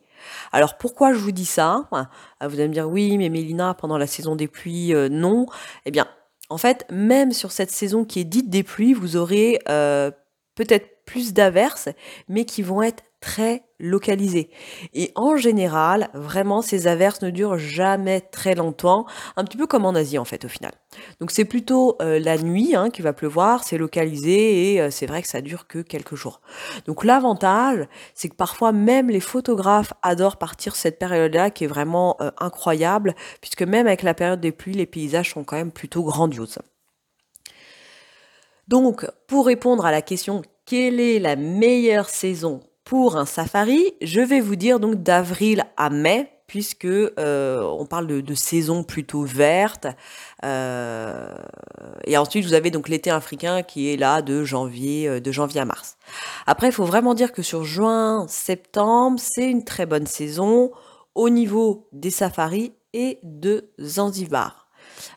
Alors 0.52 0.78
pourquoi 0.78 1.14
je 1.14 1.20
vous 1.20 1.32
dis 1.32 1.46
ça? 1.46 1.88
Ah, 1.94 2.10
Vous 2.50 2.56
allez 2.56 2.68
me 2.68 2.74
dire 2.74 2.90
oui, 2.90 3.18
mais 3.18 3.30
Mélina, 3.30 3.76
pendant 3.76 3.98
la 3.98 4.08
saison 4.08 4.36
des 4.36 4.50
pluies, 4.50 4.94
euh, 4.94 5.08
non. 5.08 5.46
Eh 5.86 5.92
bien, 5.92 6.06
en 6.50 6.58
fait, 6.58 6.86
même 6.92 7.32
sur 7.32 7.54
cette 7.54 7.72
saison 7.72 8.04
qui 8.04 8.20
est 8.20 8.26
dite 8.26 8.50
des 8.50 8.64
pluies, 8.64 8.94
vous 8.94 9.16
aurez 9.16 9.62
euh, 9.70 10.12
peut-être 10.56 11.06
plus 11.06 11.32
d'averses, 11.32 11.88
mais 12.28 12.44
qui 12.44 12.62
vont 12.62 12.82
être 12.82 13.06
très 13.22 13.64
localisées. 13.80 14.50
Et 14.94 15.12
en 15.16 15.38
général, 15.38 16.10
vraiment, 16.14 16.62
ces 16.62 16.88
averses 16.88 17.22
ne 17.22 17.30
durent 17.30 17.58
jamais 17.58 18.22
très 18.22 18.56
longtemps, 18.56 19.06
un 19.36 19.44
petit 19.44 19.58
peu 19.58 19.68
comme 19.68 19.86
en 19.86 19.96
Asie 19.96 20.18
en 20.18 20.26
fait 20.26 20.46
au 20.46 20.48
final. 20.48 20.72
Donc 21.20 21.32
c'est 21.32 21.46
plutôt 21.46 21.96
euh, 22.02 22.20
la 22.20 22.38
nuit 22.38 22.76
hein, 22.76 22.90
qui 22.90 23.02
va 23.02 23.14
pleuvoir, 23.14 23.64
c'est 23.64 23.78
localisé 23.78 24.74
et 24.74 24.82
euh, 24.82 24.92
c'est 24.92 25.06
vrai 25.06 25.22
que 25.22 25.28
ça 25.28 25.42
dure 25.42 25.68
que 25.68 25.80
quelques 25.80 26.16
jours. 26.16 26.42
Donc 26.86 27.04
l'avantage, 27.04 27.88
c'est 28.14 28.30
que 28.30 28.36
parfois 28.36 28.72
même 28.72 29.10
les 29.10 29.20
photographes 29.20 29.94
adorent 30.02 30.38
partir 30.38 30.76
cette 30.76 31.00
période-là 31.00 31.50
qui 31.50 31.64
est 31.64 31.68
vraiment 31.68 32.18
euh, 32.22 32.32
incroyable, 32.40 33.16
puisque 33.42 33.64
même 33.64 33.88
avec 33.88 34.04
la 34.04 34.14
période 34.14 34.42
des 34.42 34.52
pluies, 34.52 34.74
les 34.74 34.86
paysages 34.86 35.32
sont 35.32 35.44
quand 35.44 35.56
même 35.56 35.72
plutôt 35.72 36.04
grandioses. 36.04 36.60
Donc, 38.68 39.10
pour 39.28 39.48
répondre 39.48 39.86
à 39.86 39.92
la 39.92 40.04
question 40.04 40.44
quelle 40.66 41.00
est 41.00 41.18
la 41.18 41.36
meilleure 41.36 42.10
saison 42.10 42.62
pour 42.90 43.18
un 43.18 43.28
safari 43.28 43.94
Je 44.02 44.20
vais 44.20 44.42
vous 44.42 44.56
dire 44.56 44.80
donc 44.80 45.04
d'avril 45.04 45.64
à 45.78 45.92
mai, 45.92 46.28
puisque 46.48 46.86
euh, 46.86 47.62
on 47.62 47.86
parle 47.86 48.08
de, 48.08 48.34
saison 48.34 48.84
plutôt 48.84 49.22
verte. 49.22 49.86
Euh, 50.44 51.32
et 52.06 52.18
ensuite, 52.18 52.46
vous 52.46 52.56
avez 52.56 52.72
donc 52.72 52.90
l'été 52.90 53.12
africain 53.12 53.62
qui 53.62 53.94
est 53.94 53.96
là 53.96 54.24
de 54.24 54.44
janvier, 54.44 55.08
euh, 55.08 55.20
de 55.20 55.32
janvier 55.32 55.62
à 55.62 55.66
mars. 55.66 55.98
Après, 56.48 56.70
il 56.70 56.72
faut 56.72 56.84
vraiment 56.84 57.14
dire 57.14 57.32
que 57.32 57.44
sur 57.44 57.64
juin, 57.64 58.26
septembre, 58.28 59.20
c'est 59.22 59.48
une 59.48 59.64
très 59.64 59.86
bonne 59.86 60.08
saison 60.08 60.72
au 61.14 61.30
niveau 61.30 61.88
des 61.92 62.10
safaris 62.10 62.74
et 62.94 63.20
de 63.22 63.70
Zanzibar. 63.80 64.68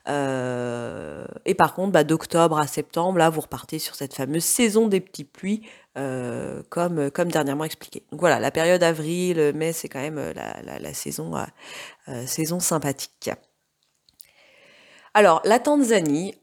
Et 0.06 1.54
par 1.54 1.74
contre, 1.74 1.92
bah, 1.92 2.04
d'octobre 2.04 2.58
à 2.58 2.66
septembre, 2.66 3.18
là, 3.18 3.30
vous 3.30 3.40
repartez 3.40 3.78
sur 3.78 3.94
cette 3.94 4.14
fameuse 4.14 4.44
saison 4.44 4.88
des 4.88 5.00
petites 5.00 5.32
pluies, 5.32 5.62
euh, 5.96 6.62
comme, 6.68 7.10
comme 7.10 7.30
dernièrement 7.30 7.64
expliqué. 7.64 8.02
Donc 8.10 8.20
voilà, 8.20 8.40
la 8.40 8.50
période 8.50 8.82
avril, 8.82 9.52
mai, 9.54 9.72
c'est 9.72 9.88
quand 9.88 10.00
même 10.00 10.18
euh, 10.18 10.32
la, 10.34 10.94
saison, 10.94 11.32
saison 12.26 12.60
sympathique. 12.60 13.30
Alors, 15.14 15.42
la 15.44 15.58
Tanzanie, 15.58 16.34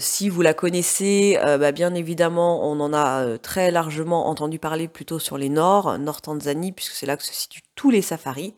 si 0.00 0.28
vous 0.28 0.42
la 0.42 0.54
connaissez, 0.54 1.38
bah, 1.40 1.70
bien 1.70 1.94
évidemment, 1.94 2.68
on 2.68 2.80
en 2.80 2.92
a 2.92 3.38
très 3.38 3.70
largement 3.70 4.26
entendu 4.28 4.58
parler 4.58 4.88
plutôt 4.88 5.20
sur 5.20 5.38
les 5.38 5.48
nords, 5.48 5.96
nord 5.98 6.20
Tanzanie, 6.20 6.72
puisque 6.72 6.94
c'est 6.94 7.06
là 7.06 7.16
que 7.16 7.22
se 7.22 7.32
situent 7.32 7.62
tous 7.76 7.90
les 7.90 8.02
safaris. 8.02 8.54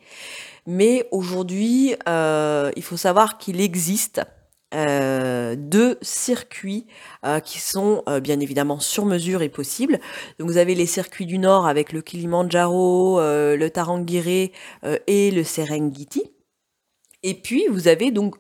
Mais 0.69 1.09
aujourd'hui, 1.13 1.97
euh, 2.07 2.71
il 2.77 2.83
faut 2.83 2.99
savoir 2.99 3.39
qu'il 3.39 3.59
existe 3.63 4.21
euh, 4.75 5.57
deux 5.57 5.99
circuits 6.03 6.87
euh, 7.25 7.41
qui 7.41 7.59
sont 7.59 8.05
bien 8.23 8.41
évidemment 8.41 8.81
sur 8.81 9.05
mesure 9.05 9.43
et 9.43 9.49
possibles. 9.49 9.99
Donc 10.39 10.49
vous 10.49 10.59
avez 10.59 10.75
les 10.75 10.87
circuits 10.87 11.27
du 11.27 11.39
Nord 11.39 11.67
avec 11.67 11.93
le 11.93 12.03
Kilimanjaro, 12.03 13.21
le 13.21 13.69
Tarangire 13.69 14.51
et 15.07 15.31
le 15.31 15.45
Serengeti. 15.45 16.33
Et 17.23 17.35
puis 17.35 17.67
vous 17.71 17.89
avez 17.89 18.11
donc 18.11 18.37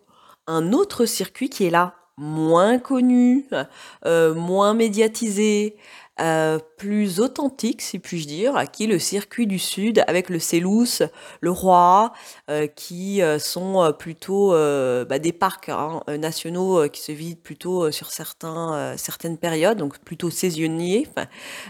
un 0.46 0.72
autre 0.72 1.04
circuit 1.06 1.50
qui 1.50 1.64
est 1.66 1.70
là 1.70 1.94
moins 2.16 2.78
connu, 2.78 3.46
moins 4.04 4.74
médiatisé, 4.74 5.76
euh, 6.20 6.58
plus 6.76 7.20
authentique, 7.20 7.80
si 7.80 7.98
puis-je 7.98 8.26
dire, 8.26 8.64
qui 8.72 8.86
le 8.86 8.98
circuit 8.98 9.46
du 9.46 9.58
Sud 9.58 10.02
avec 10.06 10.30
le 10.30 10.38
Célous, 10.38 11.02
le 11.40 11.50
Roi, 11.50 12.12
euh, 12.50 12.66
qui 12.66 13.22
euh, 13.22 13.38
sont 13.38 13.92
plutôt 13.98 14.50
bah, 14.50 15.18
des 15.18 15.32
parcs 15.32 15.68
hein, 15.68 16.00
nationaux 16.08 16.88
qui 16.88 17.00
se 17.00 17.12
vident 17.12 17.40
plutôt 17.42 17.90
sur 17.90 18.10
certaines 18.10 19.38
périodes, 19.38 19.78
donc 19.78 19.98
plutôt 20.00 20.30
saisonniers, 20.30 21.06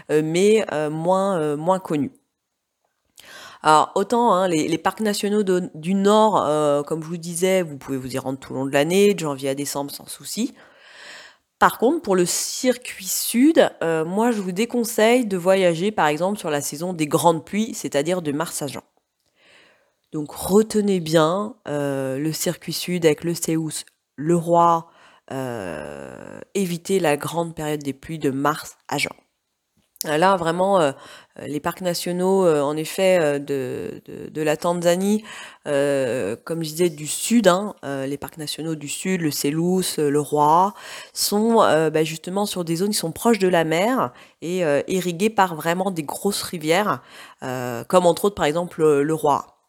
mais 0.09 0.65
moins, 0.89 1.55
moins 1.55 1.79
connus. 1.79 2.11
Alors 3.61 3.91
autant 3.95 4.33
hein, 4.33 4.47
les, 4.47 4.77
parcs 4.77 5.01
nationaux 5.01 5.43
du 5.43 5.93
Nord, 5.93 6.85
comme 6.85 7.03
je 7.03 7.07
vous 7.07 7.17
disais, 7.17 7.61
vous 7.61 7.77
pouvez 7.77 7.97
vous 7.97 8.15
y 8.15 8.17
rendre 8.17 8.39
tout 8.39 8.53
au 8.53 8.55
long 8.55 8.65
de 8.65 8.71
l'année, 8.71 9.13
de 9.13 9.19
janvier 9.19 9.49
à 9.49 9.55
décembre 9.55 9.91
sans 9.91 10.07
souci. 10.07 10.53
Par 11.59 11.77
contre, 11.77 12.01
pour 12.01 12.15
le 12.15 12.25
circuit 12.25 13.05
sud, 13.05 13.69
euh, 13.83 14.05
moi 14.05 14.31
je 14.31 14.39
vous 14.39 14.53
déconseille 14.53 15.25
de 15.25 15.35
voyager 15.35 15.91
par 15.91 16.07
exemple 16.07 16.39
sur 16.39 16.49
la 16.49 16.61
saison 16.61 16.93
des 16.93 17.05
grandes 17.05 17.45
pluies, 17.45 17.73
c'est-à-dire 17.73 18.21
de 18.21 18.31
mars 18.31 18.61
à 18.61 18.67
juin. 18.67 18.83
Donc 20.13 20.31
retenez 20.31 21.01
bien 21.01 21.55
euh, 21.67 22.17
le 22.17 22.31
circuit 22.31 22.71
sud 22.71 23.05
avec 23.05 23.25
le 23.25 23.33
Céus, 23.33 23.85
le 24.15 24.37
Roi, 24.37 24.87
euh, 25.31 26.39
évitez 26.55 27.01
la 27.01 27.17
grande 27.17 27.53
période 27.53 27.83
des 27.83 27.93
pluies 27.93 28.19
de 28.19 28.31
mars 28.31 28.77
à 28.87 28.97
juin. 28.97 29.15
Là, 30.05 30.37
vraiment, 30.37 30.79
euh, 30.79 30.93
les 31.45 31.59
parcs 31.59 31.81
nationaux, 31.81 32.45
euh, 32.45 32.61
en 32.61 32.77
effet, 32.77 33.19
euh, 33.21 33.37
de, 33.37 34.01
de, 34.31 34.41
la 34.41 34.55
Tanzanie, 34.55 35.25
comme 35.65 36.63
je 36.63 36.69
disais, 36.69 36.89
du 36.89 37.05
sud, 37.05 37.49
hein, 37.49 37.75
les 37.83 38.17
parcs 38.17 38.37
nationaux 38.37 38.75
du 38.75 38.87
sud, 38.87 39.19
le 39.19 39.29
Célous, 39.29 39.83
le 39.97 40.19
Roi, 40.21 40.73
sont 41.13 41.57
bah, 41.57 42.03
justement 42.03 42.45
sur 42.45 42.63
des 42.63 42.77
zones 42.77 42.91
qui 42.91 42.97
sont 42.97 43.11
proches 43.11 43.39
de 43.39 43.49
la 43.49 43.65
mer 43.65 44.13
et 44.41 44.61
irriguées 44.87 45.29
par 45.29 45.55
vraiment 45.55 45.91
des 45.91 46.03
grosses 46.03 46.41
rivières, 46.41 47.01
comme 47.41 48.05
entre 48.05 48.25
autres, 48.25 48.35
par 48.35 48.45
exemple, 48.45 48.83
le 48.83 49.13
Roi. 49.13 49.59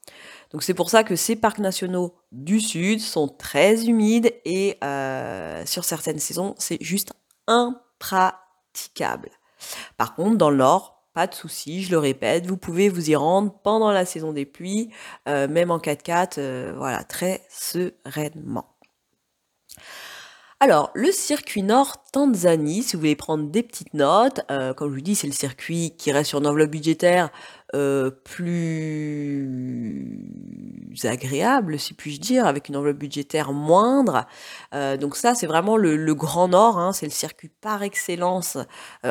Donc 0.53 0.63
c'est 0.63 0.75
pour 0.75 0.91
ça 0.91 1.05
que 1.05 1.17
ces 1.17 1.37
parcs 1.37 1.59
nationaux 1.59 2.15
du 2.33 2.61
sud 2.61 3.01
sont 3.01 3.29
très 3.29 3.85
humides 3.85 4.33
et 4.47 4.79
sur 5.67 5.85
certaines 5.85 6.19
saisons, 6.19 6.55
c'est 6.57 6.79
juste 6.81 7.13
impraticable. 7.47 9.29
Par 9.97 10.15
contre, 10.15 10.37
dans 10.37 10.51
le 10.51 10.57
nord, 10.57 11.01
pas 11.13 11.27
de 11.27 11.35
souci, 11.35 11.83
je 11.83 11.91
le 11.91 11.99
répète, 11.99 12.47
vous 12.47 12.57
pouvez 12.57 12.89
vous 12.89 13.11
y 13.11 13.17
rendre 13.17 13.53
pendant 13.63 13.91
la 13.91 14.05
saison 14.05 14.33
des 14.33 14.47
pluies, 14.47 14.91
euh, 15.29 15.49
même 15.49 15.71
en 15.71 15.79
4x4, 15.79 16.39
euh, 16.39 16.73
voilà, 16.77 17.03
très 17.05 17.43
sereinement. 17.51 18.77
Alors, 20.63 20.91
le 20.93 21.11
circuit 21.11 21.63
nord 21.63 22.05
Tanzanie, 22.13 22.83
si 22.83 22.93
vous 22.93 23.01
voulez 23.01 23.17
prendre 23.17 23.49
des 23.49 23.63
petites 23.63 23.95
notes, 23.95 24.43
euh, 24.51 24.75
comme 24.75 24.91
je 24.91 24.95
vous 24.97 25.01
dis, 25.01 25.15
c'est 25.15 25.27
le 25.27 25.33
circuit 25.33 25.95
qui 25.97 26.13
reste 26.13 26.29
sur 26.29 26.39
une 26.39 26.47
enveloppe 26.47 26.73
budgétaire 26.73 27.31
euh, 27.75 28.11
plus 28.11 29.49
agréable, 31.05 31.79
si 31.79 31.95
puis-je 31.95 32.21
dire, 32.21 32.47
avec 32.47 32.69
une 32.69 32.77
enveloppe 32.77 32.99
budgétaire 32.99 33.55
moindre. 33.55 34.27
Euh, 34.75 34.99
donc 34.99 35.17
ça, 35.17 35.35
c'est 35.35 35.47
vraiment 35.47 35.79
le, 35.79 36.15
grand 36.15 36.49
nord, 36.49 36.79
hein, 36.79 36.93
c'est 36.93 37.07
le 37.07 37.13
circuit 37.13 37.49
par 37.63 37.83
excellence 37.83 38.59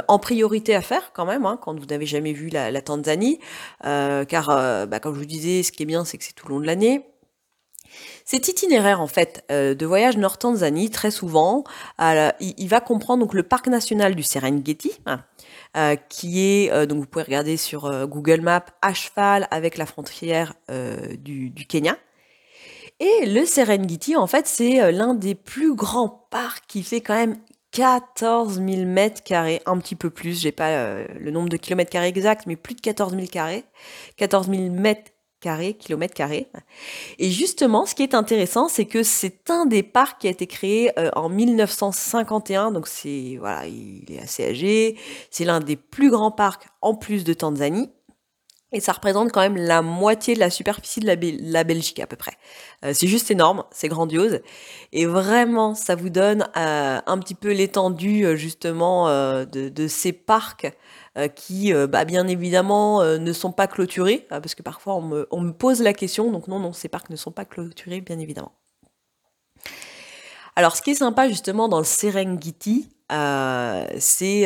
en 0.07 0.19
priorité 0.19 0.75
à 0.75 0.81
faire 0.81 1.13
quand 1.13 1.25
même, 1.25 1.47
hein, 1.47 1.57
quand 1.59 1.79
vous 1.79 1.87
n'avez 1.87 2.05
jamais 2.05 2.33
vu 2.33 2.49
la, 2.49 2.81
Tanzanie, 2.83 3.39
car, 3.81 4.87
bah, 4.87 4.99
comme 4.99 5.15
je 5.15 5.19
vous 5.19 5.25
disais, 5.25 5.63
ce 5.63 5.71
qui 5.71 5.81
est 5.81 5.87
bien, 5.87 6.05
c'est 6.05 6.19
que 6.19 6.23
c'est 6.23 6.33
tout 6.33 6.47
le 6.47 6.53
long 6.53 6.59
de 6.61 6.67
l'année. 6.67 7.07
Cet 8.31 8.47
itinéraire 8.47 9.01
en 9.01 9.07
fait 9.07 9.43
euh, 9.49 9.73
de 9.73 9.87
voyage 9.87 10.15
Nord-Tanzanie, 10.15 10.91
très 10.91 11.09
souvent, 11.09 11.63
il, 11.97 12.67
va 12.67 12.79
comprendre 12.79 13.23
donc 13.23 13.33
le 13.33 13.41
parc 13.41 13.65
national 13.65 14.13
du 14.13 14.21
Serengeti, 14.21 14.91
hein, 15.07 15.23
euh, 15.75 15.95
qui 15.95 16.39
est 16.39 16.71
euh, 16.71 16.85
donc 16.85 16.99
vous 16.99 17.07
pouvez 17.07 17.25
regarder 17.25 17.57
sur 17.57 17.89
Google 18.05 18.41
Maps 18.41 18.67
à 18.83 18.93
cheval 18.93 19.47
avec 19.49 19.79
la 19.79 19.87
frontière 19.87 20.53
du, 21.17 21.51
Kenya. 21.67 21.97
Et 22.99 23.25
le 23.25 23.47
Serengeti, 23.47 24.15
en 24.15 24.27
fait, 24.27 24.45
c'est 24.45 24.91
l'un 24.91 25.15
des 25.15 25.33
plus 25.33 25.73
grands 25.73 26.27
parcs 26.29 26.65
qui 26.67 26.83
fait 26.83 27.01
quand 27.01 27.15
même 27.15 27.35
14 27.71 28.61
000 28.63 28.85
mètres 28.85 29.23
carrés, 29.23 29.63
un 29.65 29.79
petit 29.79 29.95
peu 29.95 30.11
plus, 30.11 30.39
j'ai 30.39 30.51
pas 30.51 30.93
le 31.19 31.31
nombre 31.31 31.49
de 31.49 31.57
kilomètres 31.57 31.89
carrés 31.89 32.09
exact, 32.09 32.45
mais 32.45 32.55
plus 32.55 32.75
de 32.75 32.81
14 32.81 33.15
000 33.15 33.25
carrés, 33.25 33.63
14 34.17 34.51
000 34.51 34.69
mètres 34.69 35.09
carrés, 35.39 35.73
kilomètres 35.73 36.13
carrés. 36.13 36.47
Et 37.17 37.29
justement, 37.29 37.85
ce 37.85 37.95
qui 37.95 38.03
est 38.03 38.13
intéressant, 38.13 38.67
c'est 38.67 38.85
que 38.85 39.03
c'est 39.03 39.49
un 39.49 39.65
des 39.65 39.83
parcs 39.83 40.21
qui 40.21 40.27
a 40.27 40.31
été 40.31 40.47
créé 40.47 40.97
euh, 40.99 41.09
en 41.15 41.29
1951, 41.29 42.71
donc 42.71 42.87
c'est 42.87 43.37
voilà, 43.39 43.65
il 43.67 44.05
est 44.09 44.21
assez 44.21 44.45
âgé. 44.45 44.97
C'est 45.31 45.45
l'un 45.45 45.59
des 45.59 45.75
plus 45.75 46.09
grands 46.09 46.31
parcs 46.31 46.67
en 46.81 46.95
plus 46.95 47.23
de 47.23 47.33
Tanzanie. 47.33 47.89
Et 48.71 48.81
ça 48.81 48.91
représente 48.91 49.31
quand 49.31 49.41
même 49.41 49.57
la 49.57 49.81
moitié 49.81 50.35
de 50.35 50.39
la 50.39 50.51
superficie 50.51 50.99
de 50.99 51.07
la, 51.07 51.63
Belgique 51.63 51.99
à 51.99 52.05
peu 52.05 52.15
près. 52.15 52.33
Euh, 52.85 52.91
c'est 52.93 53.07
juste 53.07 53.31
énorme, 53.31 53.63
c'est 53.71 53.87
grandiose. 53.87 54.41
Et 54.93 55.07
vraiment, 55.07 55.73
ça 55.73 55.95
vous 55.95 56.11
donne 56.11 56.47
euh, 56.55 56.99
un 57.03 57.17
petit 57.17 57.33
peu 57.33 57.51
l'étendue 57.51 58.37
justement 58.37 59.07
de, 59.45 59.87
ces 59.87 60.13
parcs 60.13 60.71
qui, 61.27 61.73
euh, 61.73 61.87
bah, 61.87 62.05
bien 62.05 62.27
évidemment, 62.27 63.01
euh, 63.01 63.17
ne 63.17 63.33
sont 63.33 63.51
pas 63.51 63.67
clôturés, 63.67 64.27
parce 64.29 64.55
que 64.55 64.63
parfois 64.63 64.95
on 64.95 65.41
me, 65.41 65.51
pose 65.51 65.81
la 65.81 65.93
question, 65.93 66.31
donc 66.31 66.47
non, 66.47 66.59
non, 66.59 66.73
ces 66.73 66.89
parcs 66.89 67.09
ne 67.09 67.15
sont 67.15 67.31
pas 67.31 67.45
clôturés, 67.45 68.01
bien 68.01 68.19
évidemment. 68.19 68.53
Alors, 70.55 70.75
ce 70.75 70.81
qui 70.81 70.91
est 70.91 70.95
sympa 70.95 71.27
justement 71.29 71.69
dans 71.69 71.79
le 71.79 71.85
Serengeti, 71.85 72.89
c'est 73.09 74.45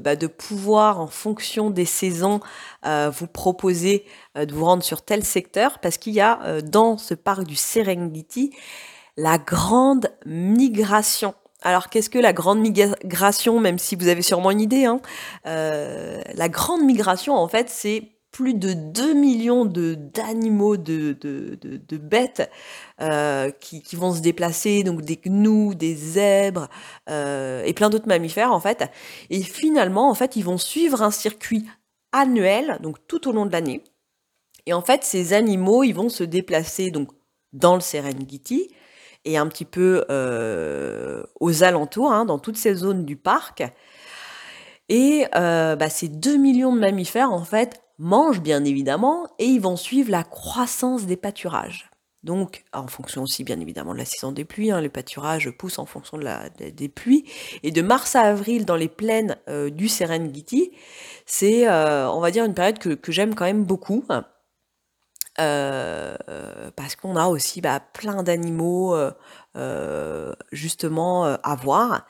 bah, 0.00 0.16
de 0.16 0.26
pouvoir, 0.26 1.00
en 1.00 1.06
fonction 1.06 1.70
des 1.70 1.84
saisons, 1.84 2.40
vous 2.84 3.26
proposer 3.26 4.04
de 4.34 4.52
vous 4.52 4.64
rendre 4.64 4.82
sur 4.82 5.02
tel 5.02 5.24
secteur, 5.24 5.78
parce 5.78 5.96
qu'il 5.96 6.12
y 6.12 6.20
a 6.20 6.60
dans 6.62 6.98
ce 6.98 7.14
parc 7.14 7.44
du 7.44 7.56
Serengeti 7.56 8.52
la 9.16 9.36
grande 9.36 10.10
migration. 10.26 11.34
Alors 11.62 11.88
qu'est-ce 11.88 12.10
que 12.10 12.18
la 12.18 12.32
grande 12.32 12.60
migration, 12.60 13.58
même 13.60 13.78
si 13.78 13.96
vous 13.96 14.08
avez 14.08 14.22
sûrement 14.22 14.50
une 14.50 14.60
idée 14.60 14.84
hein 14.84 15.00
La 15.44 16.48
grande 16.48 16.82
migration, 16.82 17.34
en 17.34 17.48
fait, 17.48 17.68
c'est 17.68 18.18
plus 18.30 18.54
de 18.54 18.72
2 18.72 19.14
millions 19.14 19.64
d'animaux, 19.64 20.76
de, 20.76 21.16
bêtes 21.96 22.50
euh, 23.00 23.50
qui, 23.50 23.82
qui, 23.82 23.96
vont 23.96 24.12
se 24.12 24.20
déplacer, 24.20 24.84
donc 24.84 25.02
des 25.02 25.16
gnous, 25.16 25.74
des 25.74 25.94
zèbres 25.94 26.68
euh, 27.08 27.64
et 27.64 27.72
plein 27.72 27.90
d'autres 27.90 28.06
mammifères 28.08 28.52
en 28.52 28.60
fait. 28.60 28.84
Et 29.30 29.42
finalement, 29.42 30.10
en 30.10 30.14
fait, 30.14 30.36
ils 30.36 30.44
vont 30.44 30.58
suivre 30.58 31.02
un 31.02 31.10
circuit 31.10 31.66
annuel, 32.12 32.78
donc 32.82 32.96
tout 33.06 33.28
au 33.28 33.32
long 33.32 33.46
de 33.46 33.52
l'année. 33.52 33.82
Et 34.66 34.72
en 34.72 34.82
fait, 34.82 35.04
ces 35.04 35.32
animaux, 35.32 35.82
ils 35.82 35.94
vont 35.94 36.08
se 36.08 36.24
déplacer 36.24 36.90
donc 36.90 37.08
dans 37.52 37.74
le 37.74 37.80
Serengeti 37.80 38.68
et 39.24 39.36
un 39.36 39.46
petit 39.46 39.64
peu 39.64 40.04
euh, 40.10 41.22
aux 41.40 41.64
alentours, 41.64 42.12
hein, 42.12 42.24
dans 42.24 42.38
toutes 42.38 42.56
ces 42.56 42.74
zones 42.74 43.04
du 43.04 43.16
parc. 43.16 43.62
Et 44.88 45.26
bah, 45.34 45.90
ces 45.90 46.08
2 46.08 46.36
millions 46.38 46.74
de 46.74 46.80
mammifères, 46.80 47.30
en 47.30 47.44
fait, 47.44 47.82
mangent 47.98 48.40
bien 48.40 48.64
évidemment 48.64 49.26
et 49.38 49.44
ils 49.44 49.60
vont 49.60 49.76
suivre 49.76 50.10
la 50.10 50.24
croissance 50.24 51.04
des 51.04 51.16
pâturages. 51.16 51.90
Donc, 52.24 52.64
en 52.72 52.88
fonction 52.88 53.22
aussi 53.22 53.44
bien 53.44 53.60
évidemment 53.60 53.92
de 53.92 53.98
la 53.98 54.04
saison 54.04 54.32
des 54.32 54.44
pluies, 54.44 54.72
hein, 54.72 54.80
les 54.80 54.88
pâturages 54.88 55.50
poussent 55.56 55.78
en 55.78 55.86
fonction 55.86 56.18
de 56.18 56.24
la, 56.24 56.48
des, 56.48 56.88
pluies. 56.88 57.24
Et 57.62 57.70
de 57.70 57.80
mars 57.80 58.16
à 58.16 58.22
avril, 58.22 58.64
dans 58.64 58.76
les 58.76 58.88
plaines 58.88 59.36
euh, 59.48 59.70
du 59.70 59.88
Serengeti, 59.88 60.72
c'est, 61.26 61.68
euh, 61.68 62.10
on 62.10 62.20
va 62.20 62.30
dire, 62.32 62.44
une 62.44 62.54
période 62.54 62.78
que 62.78 63.12
j'aime 63.12 63.34
quand 63.34 63.44
même 63.44 63.64
beaucoup. 63.64 64.04
Euh, 65.40 66.16
parce 66.74 66.96
qu'on 66.96 67.16
a 67.16 67.26
aussi 67.26 67.60
bah, 67.60 67.80
plein 67.80 68.22
d'animaux 68.22 68.94
euh, 69.56 70.32
justement 70.52 71.24
à 71.24 71.54
voir. 71.54 72.06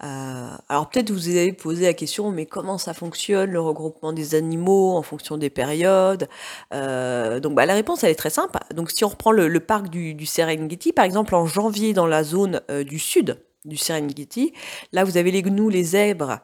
alors 0.00 0.88
peut-être 0.90 1.10
vous 1.10 1.28
avez 1.28 1.52
posé 1.52 1.84
la 1.84 1.94
question, 1.94 2.30
mais 2.30 2.46
comment 2.46 2.78
ça 2.78 2.94
fonctionne 2.94 3.50
le 3.50 3.60
regroupement 3.60 4.12
des 4.12 4.34
animaux 4.34 4.96
en 4.96 5.02
fonction 5.02 5.38
des 5.38 5.50
périodes? 5.50 6.28
Donc 6.72 7.54
bah, 7.54 7.66
la 7.66 7.74
réponse 7.74 8.04
elle 8.04 8.10
est 8.10 8.14
très 8.14 8.30
simple. 8.30 8.58
Donc 8.74 8.90
si 8.90 9.04
on 9.04 9.08
reprend 9.08 9.32
le, 9.32 9.60
parc 9.60 9.88
du, 9.88 10.14
du, 10.14 10.26
Serengeti, 10.26 10.92
par 10.92 11.04
exemple 11.04 11.34
en 11.34 11.46
janvier 11.46 11.92
dans 11.92 12.06
la 12.06 12.24
zone 12.24 12.60
du 12.84 12.98
sud 12.98 13.38
du 13.64 13.76
Serengeti, 13.76 14.52
là 14.92 15.04
vous 15.04 15.16
avez 15.16 15.30
les 15.30 15.42
gnous, 15.42 15.68
les 15.68 15.84
zèbres, 15.84 16.40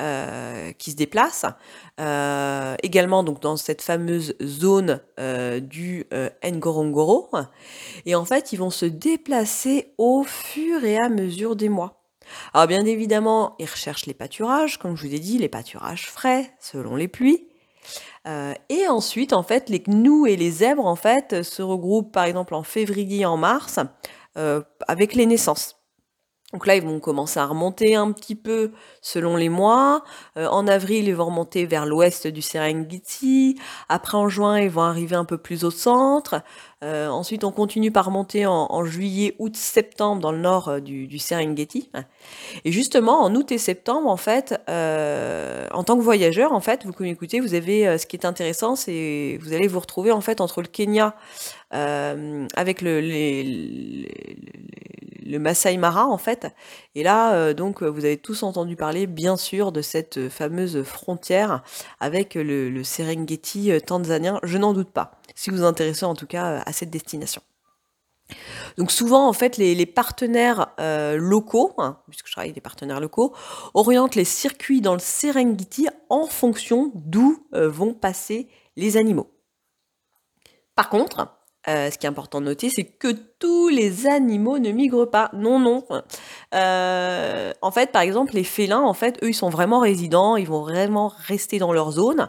euh, 0.00 0.72
qui 0.72 0.90
se 0.90 0.96
déplacent. 0.96 1.46
Euh, 2.00 2.74
également 2.82 3.22
donc 3.22 3.40
dans 3.40 3.56
cette 3.56 3.80
fameuse 3.80 4.34
zone 4.42 5.00
euh, 5.20 5.60
du 5.60 6.04
Ngorongoro. 6.44 7.30
Et 8.04 8.16
en 8.16 8.24
fait, 8.24 8.52
ils 8.52 8.56
vont 8.56 8.70
se 8.70 8.86
déplacer 8.86 9.94
au 9.96 10.24
fur 10.24 10.84
et 10.84 10.98
à 10.98 11.08
mesure 11.08 11.54
des 11.54 11.68
mois. 11.68 12.02
Alors 12.54 12.66
bien 12.66 12.84
évidemment, 12.84 13.54
ils 13.60 13.70
recherchent 13.70 14.06
les 14.06 14.14
pâturages, 14.14 14.80
comme 14.80 14.96
je 14.96 15.06
vous 15.06 15.14
ai 15.14 15.20
dit, 15.20 15.38
les 15.38 15.48
pâturages 15.48 16.10
frais 16.10 16.52
selon 16.58 16.96
les 16.96 17.06
pluies. 17.06 17.46
et 18.26 18.88
ensuite, 18.88 19.32
en 19.32 19.44
fait, 19.44 19.68
les 19.68 19.78
gnous 19.78 20.26
et 20.26 20.34
les 20.34 20.50
zèbres, 20.50 20.86
en 20.86 20.96
fait, 20.96 21.44
se 21.44 21.62
regroupent 21.62 22.10
par 22.10 22.24
exemple 22.24 22.54
en 22.54 22.64
février, 22.64 23.26
en 23.26 23.36
mars, 23.36 23.78
avec 24.88 25.14
les 25.14 25.26
naissances. 25.26 25.83
Donc 26.54 26.68
là, 26.68 26.76
ils 26.76 26.82
vont 26.82 27.00
commencer 27.00 27.40
à 27.40 27.46
remonter 27.46 27.96
un 27.96 28.12
petit 28.12 28.36
peu 28.36 28.70
selon 29.02 29.36
les 29.36 29.48
mois. 29.48 30.04
Euh, 30.38 30.46
en 30.46 30.68
avril, 30.68 31.08
ils 31.08 31.14
vont 31.14 31.24
remonter 31.24 31.66
vers 31.66 31.84
l'ouest 31.84 32.28
du 32.28 32.42
Serengeti. 32.42 33.58
Après, 33.88 34.16
en 34.16 34.28
juin, 34.28 34.60
ils 34.60 34.70
vont 34.70 34.82
arriver 34.82 35.16
un 35.16 35.24
peu 35.24 35.36
plus 35.36 35.64
au 35.64 35.72
centre. 35.72 36.42
Euh, 36.84 37.08
ensuite, 37.08 37.42
on 37.42 37.50
continue 37.50 37.90
par 37.90 38.04
remonter 38.04 38.46
en, 38.46 38.84
juillet, 38.84 39.34
août, 39.40 39.56
septembre 39.56 40.22
dans 40.22 40.30
le 40.30 40.38
nord 40.38 40.68
euh, 40.68 40.78
du, 40.78 41.18
Serengeti. 41.18 41.90
Et 42.64 42.70
justement, 42.70 43.24
en 43.24 43.34
août 43.34 43.50
et 43.50 43.58
septembre, 43.58 44.08
en 44.08 44.16
fait, 44.16 44.52
en 44.68 45.82
tant 45.82 45.96
que 45.96 46.02
voyageur, 46.02 46.52
en 46.52 46.60
fait, 46.60 46.86
vous 46.86 47.04
écoutez, 47.04 47.40
vous 47.40 47.54
avez 47.54 47.98
ce 47.98 48.06
qui 48.06 48.14
est 48.14 48.24
intéressant, 48.24 48.76
c'est 48.76 49.40
vous 49.42 49.54
allez 49.54 49.66
vous 49.66 49.80
retrouver 49.80 50.12
en 50.12 50.20
fait 50.20 50.40
entre 50.40 50.62
le 50.62 50.68
Kenya 50.68 51.16
avec 51.72 52.80
le, 52.80 53.00
les 53.00 54.38
le 55.24 55.38
Masai 55.38 55.76
Mara 55.76 56.06
en 56.06 56.18
fait. 56.18 56.46
Et 56.94 57.02
là, 57.02 57.34
euh, 57.34 57.54
donc, 57.54 57.82
vous 57.82 58.04
avez 58.04 58.18
tous 58.18 58.42
entendu 58.42 58.76
parler, 58.76 59.06
bien 59.06 59.36
sûr, 59.36 59.72
de 59.72 59.82
cette 59.82 60.28
fameuse 60.28 60.82
frontière 60.82 61.62
avec 62.00 62.34
le, 62.34 62.82
Serengeti 62.84 63.72
euh, 63.72 63.80
tanzanien. 63.80 64.38
Je 64.42 64.58
n'en 64.58 64.72
doute 64.72 64.90
pas, 64.90 65.12
si 65.34 65.50
vous 65.50 65.56
vous 65.56 65.64
intéressez 65.64 66.04
en 66.04 66.14
tout 66.14 66.26
cas 66.26 66.62
à 66.64 66.72
cette 66.72 66.90
destination. 66.90 67.42
Donc 68.78 68.90
souvent, 68.90 69.28
en 69.28 69.32
fait, 69.32 69.56
les, 69.56 69.86
partenaires 69.86 70.68
euh, 70.80 71.16
locaux, 71.16 71.72
hein, 71.78 71.98
puisque 72.08 72.26
je 72.26 72.32
travaille 72.32 72.48
avec 72.48 72.54
des 72.54 72.60
partenaires 72.60 73.00
locaux, 73.00 73.34
orientent 73.74 74.14
les 74.14 74.24
circuits 74.24 74.80
dans 74.80 74.94
le 74.94 75.00
Serengeti 75.00 75.88
en 76.08 76.26
fonction 76.26 76.90
d'où 76.94 77.46
vont 77.52 77.94
passer 77.94 78.48
les 78.76 78.96
animaux. 78.96 79.30
Par 80.74 80.88
contre, 80.88 81.28
euh, 81.66 81.90
ce 81.90 81.96
qui 81.96 82.04
est 82.04 82.08
important 82.08 82.42
de 82.42 82.46
noter, 82.46 82.68
c'est 82.68 82.84
que 82.84 83.08
tous 83.38 83.68
les 83.68 84.06
animaux 84.06 84.58
ne 84.58 84.70
migrent 84.70 85.10
pas. 85.10 85.30
Non, 85.32 85.58
non. 85.58 85.82
Euh, 86.54 87.52
en 87.62 87.70
fait, 87.70 87.90
par 87.90 88.02
exemple, 88.02 88.34
les 88.34 88.44
félins, 88.44 88.82
en 88.82 88.92
fait, 88.92 89.18
eux, 89.22 89.30
ils 89.30 89.34
sont 89.34 89.48
vraiment 89.48 89.80
résidents, 89.80 90.36
ils 90.36 90.46
vont 90.46 90.60
vraiment 90.60 91.08
rester 91.08 91.58
dans 91.58 91.72
leur 91.72 91.90
zone. 91.92 92.28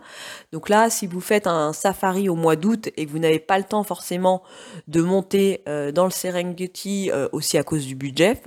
Donc 0.54 0.70
là, 0.70 0.90
si 0.90 1.06
vous 1.06 1.20
faites 1.20 1.48
un 1.48 1.74
safari 1.74 2.30
au 2.30 2.36
mois 2.36 2.56
d'août 2.56 2.88
et 2.96 3.06
que 3.06 3.12
vous 3.12 3.20
n'avez 3.20 3.40
pas 3.40 3.58
le 3.58 3.66
temps 3.66 3.84
forcément 3.84 4.42
de 4.88 5.02
monter 5.02 5.64
euh, 5.68 5.92
dans 5.92 6.06
le 6.06 6.12
Serengeti 6.12 7.12
aussi 7.34 7.58
à 7.58 7.64
cause 7.64 7.86
du 7.86 7.96
budget, 7.96 8.42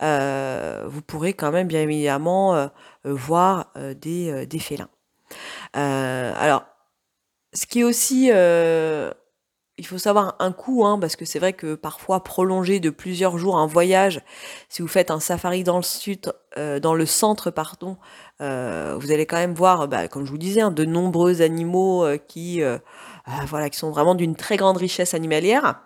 vous 0.00 1.02
pourrez 1.06 1.34
quand 1.34 1.52
même 1.52 1.68
bien 1.68 1.82
évidemment 1.82 2.70
voir 3.04 3.72
des, 3.96 4.46
des 4.46 4.58
félins. 4.58 4.88
alors, 5.74 6.64
ce 7.52 7.66
qui 7.66 7.80
est 7.80 7.84
aussi 7.84 8.30
il 9.76 9.86
faut 9.86 9.98
savoir 9.98 10.36
un 10.38 10.52
coût, 10.52 10.84
hein, 10.84 10.98
parce 11.00 11.16
que 11.16 11.24
c'est 11.24 11.40
vrai 11.40 11.52
que 11.52 11.74
parfois 11.74 12.22
prolonger 12.22 12.78
de 12.78 12.90
plusieurs 12.90 13.38
jours 13.38 13.58
un 13.58 13.66
voyage, 13.66 14.20
si 14.68 14.82
vous 14.82 14.88
faites 14.88 15.10
un 15.10 15.18
safari 15.18 15.64
dans 15.64 15.78
le 15.78 15.82
sud, 15.82 16.32
euh, 16.56 16.78
dans 16.78 16.94
le 16.94 17.06
centre, 17.06 17.50
pardon, 17.50 17.96
euh, 18.40 18.96
vous 19.00 19.10
allez 19.10 19.26
quand 19.26 19.36
même 19.36 19.54
voir, 19.54 19.88
bah, 19.88 20.06
comme 20.06 20.26
je 20.26 20.30
vous 20.30 20.38
disais, 20.38 20.60
hein, 20.60 20.70
de 20.70 20.84
nombreux 20.84 21.42
animaux 21.42 22.04
euh, 22.04 22.18
qui, 22.18 22.62
voilà, 23.48 23.68
qui 23.68 23.78
sont 23.78 23.90
vraiment 23.90 24.14
d'une 24.14 24.36
très 24.36 24.56
grande 24.56 24.76
richesse 24.76 25.14
animalière 25.14 25.80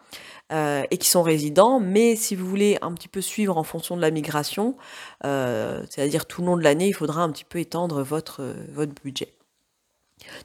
et 0.51 0.97
qui 0.99 1.09
sont 1.09 1.23
résidents. 1.23 1.81
Mais 1.81 2.17
si 2.17 2.35
vous 2.35 2.47
voulez 2.47 2.79
un 2.83 2.93
petit 2.93 3.09
peu 3.09 3.21
suivre 3.21 3.57
en 3.57 3.65
fonction 3.65 3.97
de 3.97 4.03
la 4.03 4.11
migration, 4.11 4.77
c'est-à-dire 5.23 6.27
tout 6.27 6.43
le 6.43 6.49
long 6.49 6.57
de 6.57 6.63
l'année, 6.63 6.89
il 6.89 6.95
faudra 6.95 7.23
un 7.23 7.31
petit 7.31 7.45
peu 7.45 7.59
étendre 7.59 8.03
votre 8.03 8.43
votre 8.73 8.93
budget. 9.03 9.38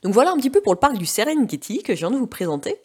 Donc 0.03 0.13
voilà 0.13 0.31
un 0.31 0.37
petit 0.37 0.49
peu 0.49 0.61
pour 0.61 0.73
le 0.73 0.79
parc 0.79 0.97
du 0.97 1.05
Serengeti 1.05 1.83
que 1.83 1.95
je 1.95 1.99
viens 1.99 2.11
de 2.11 2.17
vous 2.17 2.27
présenter. 2.27 2.77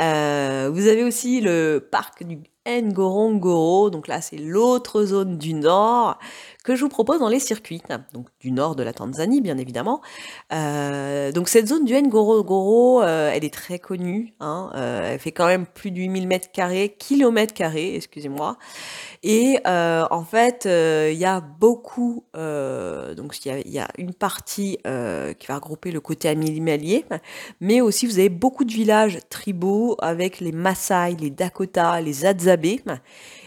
Euh, 0.00 0.70
vous 0.72 0.86
avez 0.86 1.04
aussi 1.04 1.40
le 1.40 1.86
parc 1.90 2.24
du 2.24 2.38
Ngorongoro, 2.68 3.90
donc 3.90 4.08
là 4.08 4.20
c'est 4.20 4.36
l'autre 4.36 5.04
zone 5.04 5.38
du 5.38 5.54
nord 5.54 6.18
que 6.68 6.76
je 6.76 6.82
vous 6.82 6.90
propose 6.90 7.18
dans 7.18 7.30
les 7.30 7.40
circuits, 7.40 7.80
donc 8.12 8.26
du 8.40 8.50
nord 8.50 8.76
de 8.76 8.82
la 8.82 8.92
Tanzanie 8.92 9.40
bien 9.40 9.56
évidemment. 9.56 10.02
Euh, 10.52 11.32
donc 11.32 11.48
cette 11.48 11.66
zone 11.66 11.86
du 11.86 11.94
Ngorongoro, 11.94 13.00
euh, 13.00 13.30
elle 13.32 13.42
est 13.42 13.54
très 13.54 13.78
connue, 13.78 14.34
hein, 14.40 14.70
euh, 14.74 15.12
elle 15.14 15.18
fait 15.18 15.32
quand 15.32 15.46
même 15.46 15.64
plus 15.64 15.90
de 15.90 15.96
8000 15.96 16.28
mètres 16.28 16.52
carrés, 16.52 16.94
kilomètres 16.98 17.54
carrés, 17.54 17.94
excusez-moi. 17.94 18.58
Et 19.22 19.58
en 19.64 20.24
fait, 20.24 20.66
il 20.66 21.18
y 21.18 21.24
a 21.24 21.40
beaucoup, 21.40 22.24
donc 22.34 23.44
il 23.46 23.72
y, 23.72 23.78
a, 23.78 23.88
une 23.96 24.12
partie 24.12 24.78
qui 24.82 25.46
va 25.46 25.54
regrouper 25.54 25.90
le 25.90 26.00
côté 26.00 26.28
animalier, 26.28 27.06
mais 27.60 27.80
aussi 27.80 28.06
vous 28.06 28.18
avez 28.18 28.28
beaucoup 28.28 28.64
de 28.64 28.72
villages 28.72 29.18
tribaux 29.30 29.96
avec 30.00 30.40
les 30.40 30.52
Maasai, 30.52 31.16
les 31.18 31.30
Dakota, 31.30 32.00
les 32.00 32.26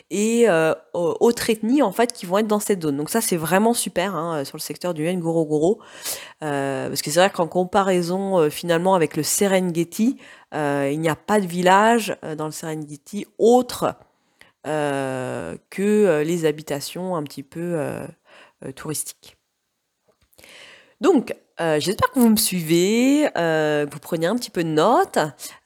Et 0.10 0.50
euh, 0.50 0.74
autres 0.94 1.50
ethnies 1.50 1.82
en 1.82 1.94
fait 1.94 2.12
qui 2.12 2.26
vont 2.26 2.38
être 2.38 2.48
dans 2.48 2.60
cette 2.60 2.82
zone. 2.82 2.98
Donc 2.98 3.10
ça 3.10 3.22
c'est 3.22 3.38
vraiment 3.38 3.74
super 3.74 4.16
hein, 4.16 4.44
sur 4.44 4.58
le 4.58 4.62
secteur 4.62 4.94
du 4.94 5.04
Ngorongoro 5.06 5.80
euh, 6.44 6.90
parce 6.90 7.02
que 7.02 7.10
c'est 7.10 7.20
vrai 7.20 7.30
qu'en 7.30 7.48
comparaison 7.48 8.40
euh, 8.40 8.50
finalement 8.50 8.94
avec 8.94 9.16
le 9.16 9.24
Serengeti, 9.24 10.18
il 10.54 11.00
n'y 11.00 11.10
a 11.10 11.16
pas 11.16 11.40
de 11.40 11.48
village 11.48 12.18
dans 12.38 12.46
le 12.46 12.52
Serengeti 12.52 13.26
autre 13.38 13.96
que 14.66 16.22
les 16.24 16.46
habitations 16.46 17.16
un 17.16 17.24
petit 17.24 17.42
peu 17.42 17.80
touristiques. 18.76 19.38
Donc, 21.02 21.36
euh, 21.60 21.80
j'espère 21.80 22.12
que 22.12 22.20
vous 22.20 22.30
me 22.30 22.38
suivez, 22.38 23.28
euh, 23.36 23.88
vous 23.92 24.00
prenez 24.00 24.28
un 24.28 24.36
petit 24.36 24.52
peu 24.52 24.64
de 24.64 24.70
notes. 24.70 25.18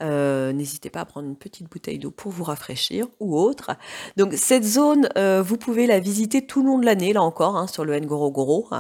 Euh, 0.02 0.54
n'hésitez 0.54 0.90
pas 0.90 1.02
à 1.02 1.06
prendre 1.06 1.28
une 1.28 1.36
petite 1.36 1.70
bouteille 1.70 2.00
d'eau 2.00 2.10
pour 2.10 2.32
vous 2.32 2.46
rafraîchir 2.46 3.08
ou 3.20 3.38
autre. 3.38 3.72
Donc, 4.16 4.34
cette 4.34 4.64
zone, 4.64 5.10
vous 5.16 5.58
pouvez 5.58 5.88
la 5.88 6.00
visiter 6.00 6.46
tout 6.46 6.62
le 6.62 6.68
long 6.68 6.80
de 6.80 6.86
l'année, 6.86 7.12
là 7.12 7.22
encore, 7.22 7.58
hein, 7.58 7.68
sur 7.68 7.84
le 7.84 8.00
Ngorogoro. 8.00 8.70
vous 8.70 8.74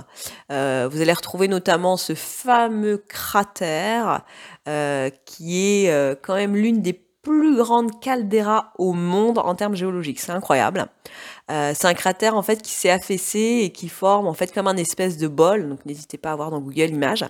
allez 0.49 1.13
retrouver 1.13 1.49
notamment 1.49 1.97
ce 1.97 2.15
fameux 2.15 2.97
cratère 2.97 4.23
qui 5.25 5.85
est 5.85 6.21
quand 6.21 6.35
même 6.35 6.55
l'une 6.55 6.81
des 6.81 6.93
plus 7.25 7.57
grandes 7.57 7.99
calderas 7.99 8.71
au 8.77 8.93
monde 8.93 9.39
en 9.39 9.55
termes 9.55 9.75
géologiques. 9.75 10.19
C'est 10.19 10.31
incroyable. 10.31 10.85
Euh, 11.51 11.73
c'est 11.75 11.85
un 11.85 11.93
cratère 11.93 12.35
en 12.35 12.41
fait 12.41 12.61
qui 12.61 12.71
s'est 12.71 12.89
affaissé 12.89 13.61
et 13.63 13.71
qui 13.71 13.87
forme 13.87 14.25
en 14.25 14.33
fait 14.33 14.51
comme 14.51 14.67
un 14.67 14.77
espèce 14.77 15.17
de 15.17 15.27
bol. 15.27 15.69
Donc 15.69 15.85
n'hésitez 15.85 16.17
pas 16.17 16.31
à 16.31 16.35
voir 16.35 16.49
dans 16.49 16.59
Google 16.59 16.89
Images. 16.89 17.25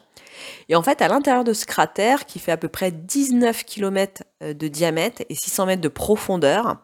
Et 0.69 0.75
en 0.75 0.81
fait, 0.81 1.01
à 1.01 1.07
l'intérieur 1.07 1.43
de 1.43 1.53
ce 1.53 1.65
cratère, 1.65 2.25
qui 2.25 2.39
fait 2.39 2.51
à 2.51 2.57
peu 2.57 2.69
près 2.69 2.91
19 2.91 3.65
km 3.65 4.23
euh, 4.41 4.53
de 4.53 4.67
diamètre 4.67 5.23
et 5.29 5.35
600 5.35 5.65
mètres 5.65 5.81
de 5.81 5.89
profondeur, 5.89 6.77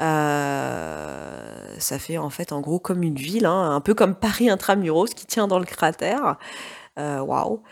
euh, 0.00 1.74
ça 1.78 1.98
fait 1.98 2.18
en 2.18 2.30
fait 2.30 2.52
en 2.52 2.60
gros 2.60 2.78
comme 2.78 3.02
une 3.02 3.16
ville, 3.16 3.46
hein, 3.46 3.72
un 3.72 3.80
peu 3.80 3.94
comme 3.94 4.14
Paris 4.14 4.48
intramuros 4.48 5.14
qui 5.14 5.26
tient 5.26 5.48
dans 5.48 5.58
le 5.58 5.66
cratère. 5.66 6.36
Waouh, 6.98 7.62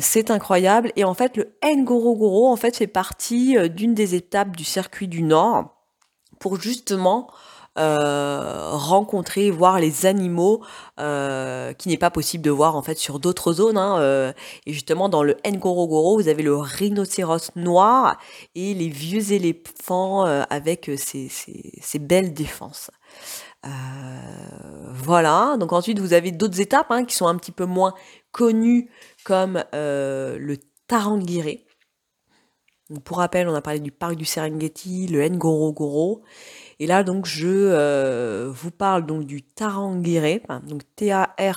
c'est 0.00 0.30
incroyable. 0.30 0.92
Et 0.94 1.02
en 1.02 1.14
fait, 1.14 1.36
le 1.36 1.52
Ngorogoro 1.64 2.46
en 2.46 2.54
fait 2.54 2.76
fait 2.76 2.86
partie 2.86 3.56
d'une 3.70 3.92
des 3.92 4.14
étapes 4.14 4.56
du 4.56 4.62
circuit 4.62 5.08
du 5.08 5.24
Nord 5.24 5.74
pour 6.38 6.60
justement 6.60 7.28
euh, 7.78 8.68
rencontrer, 8.72 9.50
voir 9.50 9.80
les 9.80 10.04
animaux 10.04 10.62
euh, 11.00 11.72
qui 11.72 11.88
n'est 11.88 11.96
pas 11.96 12.10
possible 12.10 12.44
de 12.44 12.50
voir 12.50 12.76
en 12.76 12.82
fait 12.82 12.98
sur 12.98 13.18
d'autres 13.18 13.54
zones. 13.54 13.78
Hein, 13.78 13.98
euh, 13.98 14.32
et 14.66 14.74
justement 14.74 15.08
dans 15.08 15.22
le 15.22 15.38
Ngorogoro, 15.46 16.20
vous 16.20 16.28
avez 16.28 16.42
le 16.42 16.54
rhinocéros 16.54 17.50
noir 17.56 18.18
et 18.54 18.74
les 18.74 18.88
vieux 18.90 19.32
éléphants 19.32 20.24
avec 20.50 20.90
ces, 20.96 21.98
belles 21.98 22.34
défenses. 22.34 22.90
voilà, 24.92 25.56
donc 25.58 25.72
ensuite 25.72 25.98
vous 25.98 26.12
avez 26.12 26.30
d'autres 26.30 26.60
étapes 26.60 26.90
hein, 26.90 27.06
qui 27.06 27.16
sont 27.16 27.26
un 27.26 27.36
petit 27.36 27.52
peu 27.52 27.64
moins 27.64 27.94
connues 28.32 28.90
comme 29.24 29.64
le 29.72 30.56
Tarangire. 30.88 31.56
pour 33.04 33.16
rappel, 33.16 33.48
on 33.48 33.54
a 33.54 33.62
parlé 33.62 33.80
du 33.80 33.92
parc 33.92 34.16
du 34.16 34.26
Serengeti, 34.26 35.06
le 35.06 35.26
Ngorogoro. 35.26 36.22
Et 36.82 36.86
là, 36.86 37.04
donc, 37.04 37.26
je 37.26 37.46
euh, 37.46 38.50
vous 38.52 38.72
parle 38.72 39.06
donc 39.06 39.22
du 39.24 39.40
Tarangire, 39.40 40.40
donc 40.66 40.82
T-A-R-A-N-G-I-R-E. 40.96 41.54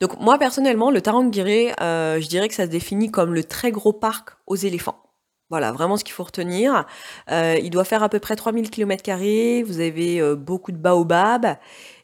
Donc, 0.00 0.20
moi, 0.20 0.38
personnellement, 0.38 0.92
le 0.92 1.00
Tarangire, 1.00 1.74
euh, 1.80 2.20
je 2.20 2.28
dirais 2.28 2.48
que 2.48 2.54
ça 2.54 2.66
se 2.66 2.70
définit 2.70 3.10
comme 3.10 3.34
le 3.34 3.42
très 3.42 3.72
gros 3.72 3.92
parc 3.92 4.36
aux 4.46 4.54
éléphants. 4.54 5.02
Voilà, 5.50 5.72
vraiment 5.72 5.96
ce 5.96 6.04
qu'il 6.04 6.14
faut 6.14 6.22
retenir. 6.22 6.86
Euh, 7.32 7.58
il 7.60 7.70
doit 7.70 7.82
faire 7.82 8.04
à 8.04 8.08
peu 8.08 8.20
près 8.20 8.36
3000 8.36 8.70
km, 8.70 9.64
vous 9.66 9.80
avez 9.80 10.36
beaucoup 10.36 10.70
de 10.70 10.76
baobabs 10.76 11.56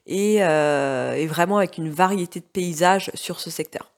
et 0.05 0.41
vraiment 1.29 1.59
avec 1.59 1.79
une 1.79 1.91
variété 1.91 2.41
de 2.41 2.45
paysages 2.45 3.13
sur 3.15 3.39
ce 3.39 3.51
secteur. 3.51 3.93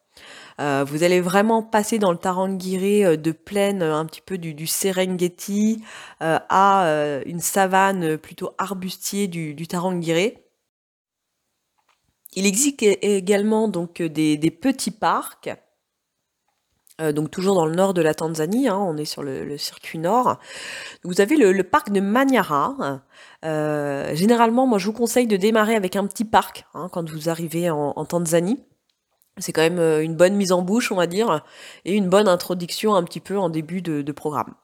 Euh, 0.62 0.85
vous 0.87 1.03
allez 1.03 1.20
vraiment 1.20 1.62
passer 1.62 1.98
dans 1.98 2.12
le 2.12 2.18
Tarangire 2.18 3.11
euh, 3.11 3.16
de 3.16 3.33
plaine 3.33 3.83
euh, 3.83 3.96
un 3.96 4.07
petit 4.07 4.20
peu 4.20 4.38
du, 4.38 4.66
Serengeti 4.66 5.83
à 6.20 7.20
une 7.27 7.40
savane 7.40 8.16
plutôt 8.16 8.53
arbustier 8.59 9.27
du, 9.27 9.55
du 9.55 9.66
Tarangire. 9.66 10.33
Il 12.35 12.46
existe 12.46 12.83
également 12.83 13.68
donc 13.68 14.01
des, 14.01 14.38
petits 14.51 14.92
parcs. 14.92 15.51
donc 17.01 17.31
toujours 17.31 17.57
dans 17.57 17.66
le 17.66 17.75
nord 17.75 17.92
de 17.92 18.03
la 18.03 18.14
Tanzanie, 18.14 18.68
hein, 18.68 18.79
on 18.79 18.96
est 18.96 19.05
sur 19.05 19.22
le, 19.22 19.59
circuit 19.59 19.98
nord. 19.98 20.38
Vous 21.03 21.20
avez 21.20 21.37
le, 21.37 21.62
parc 21.64 21.90
de 21.90 22.01
Manyara. 22.01 23.03
généralement, 23.42 24.66
moi 24.66 24.79
je 24.79 24.87
vous 24.87 24.92
conseille 24.92 25.27
de 25.27 25.37
démarrer 25.37 25.75
avec 25.75 25.96
un 25.96 26.07
petit 26.07 26.25
parc 26.25 26.64
hein, 26.75 26.88
quand 26.92 27.11
vous 27.11 27.29
arrivez 27.29 27.68
en 27.68 28.05
Tanzanie. 28.05 28.64
C'est 29.38 29.52
quand 29.52 29.62
même 29.62 29.78
euh, 29.78 30.02
une 30.02 30.14
bonne 30.14 30.34
mise 30.34 30.52
en 30.52 30.60
bouche, 30.60 30.92
on 30.92 30.96
va 30.96 31.06
dire, 31.06 31.42
et 31.84 31.94
une 31.94 32.08
bonne 32.08 32.28
introduction 32.28 32.94
un 32.94 33.02
petit 33.02 33.20
peu 33.20 33.38
en 33.38 33.48
début 33.48 33.80
de, 33.80 34.12
programme. 34.12 34.54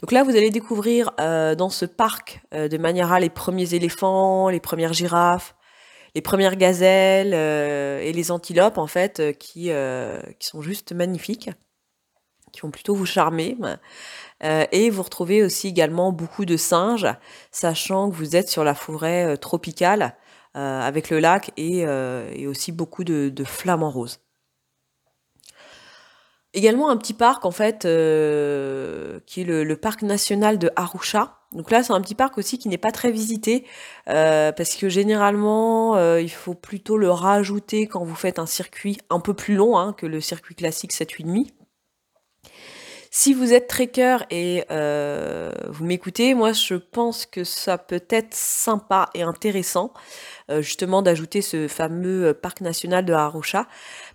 Donc 0.00 0.12
là, 0.12 0.22
vous 0.22 0.30
allez 0.30 0.50
découvrir 0.50 1.12
euh, 1.20 1.54
dans 1.54 1.70
ce 1.70 1.86
parc 1.86 2.42
euh, 2.52 2.68
de 2.68 2.76
Maniara 2.76 3.18
les 3.18 3.30
premiers 3.30 3.74
éléphants, 3.74 4.50
les 4.50 4.60
premières 4.60 4.92
girafes, 4.92 5.54
les 6.14 6.20
premières 6.20 6.56
gazelles 6.56 7.34
et 7.34 8.12
les 8.12 8.30
antilopes, 8.30 8.78
en 8.78 8.86
fait, 8.86 9.36
qui, 9.38 9.70
qui 10.38 10.46
sont 10.46 10.62
juste 10.62 10.92
magnifiques, 10.92 11.50
qui 12.52 12.60
vont 12.60 12.70
plutôt 12.70 12.94
vous 12.94 13.04
charmer. 13.04 13.56
et 14.40 14.90
vous 14.90 15.02
retrouvez 15.02 15.42
aussi 15.42 15.66
également 15.66 16.12
beaucoup 16.12 16.44
de 16.44 16.56
singes, 16.56 17.08
sachant 17.50 18.10
que 18.10 18.14
vous 18.14 18.36
êtes 18.36 18.48
sur 18.48 18.62
la 18.62 18.76
forêt 18.76 19.36
tropicale 19.38 20.02
euh, 20.02 20.23
avec 20.54 21.10
le 21.10 21.18
lac 21.18 21.50
et, 21.56 21.84
euh, 21.84 22.48
aussi 22.48 22.72
beaucoup 22.72 23.04
de, 23.04 23.32
flamants 23.44 23.90
roses. 23.90 24.20
Également 26.52 26.88
un 26.88 26.96
petit 26.96 27.14
parc 27.14 27.44
en 27.46 27.50
fait 27.50 27.84
euh, 27.84 29.18
qui 29.26 29.40
est 29.40 29.44
le, 29.44 29.76
parc 29.76 30.02
national 30.02 30.58
de 30.58 30.70
Arusha. 30.76 31.40
Donc 31.50 31.70
là 31.70 31.82
c'est 31.82 31.92
un 31.92 32.00
petit 32.00 32.14
parc 32.14 32.38
aussi 32.38 32.58
qui 32.58 32.68
n'est 32.68 32.78
pas 32.78 32.92
très 32.92 33.10
visité 33.10 33.64
parce 34.06 34.76
que 34.76 34.88
généralement 34.88 35.96
il 36.16 36.30
faut 36.30 36.54
plutôt 36.54 36.96
le 36.96 37.10
rajouter 37.10 37.86
quand 37.86 38.04
vous 38.04 38.14
faites 38.14 38.38
un 38.38 38.46
circuit 38.46 38.98
un 39.10 39.20
peu 39.20 39.34
plus 39.34 39.54
long 39.54 39.76
hein, 39.78 39.92
que 39.92 40.06
le 40.06 40.20
circuit 40.20 40.54
classique 40.54 40.92
7,5. 40.92 41.48
Si 43.16 43.32
vous 43.32 43.52
êtes 43.52 43.68
trekker 43.68 44.16
et 44.30 44.64
euh, 44.72 45.52
vous 45.68 45.84
m'écoutez, 45.84 46.34
moi 46.34 46.52
je 46.52 46.74
pense 46.74 47.26
que 47.26 47.44
ça 47.44 47.78
peut 47.78 48.02
être 48.10 48.34
sympa 48.34 49.08
et 49.14 49.22
intéressant 49.22 49.92
euh, 49.94 50.33
justement 50.60 51.02
d'ajouter 51.02 51.42
ce 51.42 51.68
fameux 51.68 52.26
euh, 52.26 52.34
parc 52.34 52.60
national 52.60 53.04
de 53.04 53.12
Arusha 53.12 53.66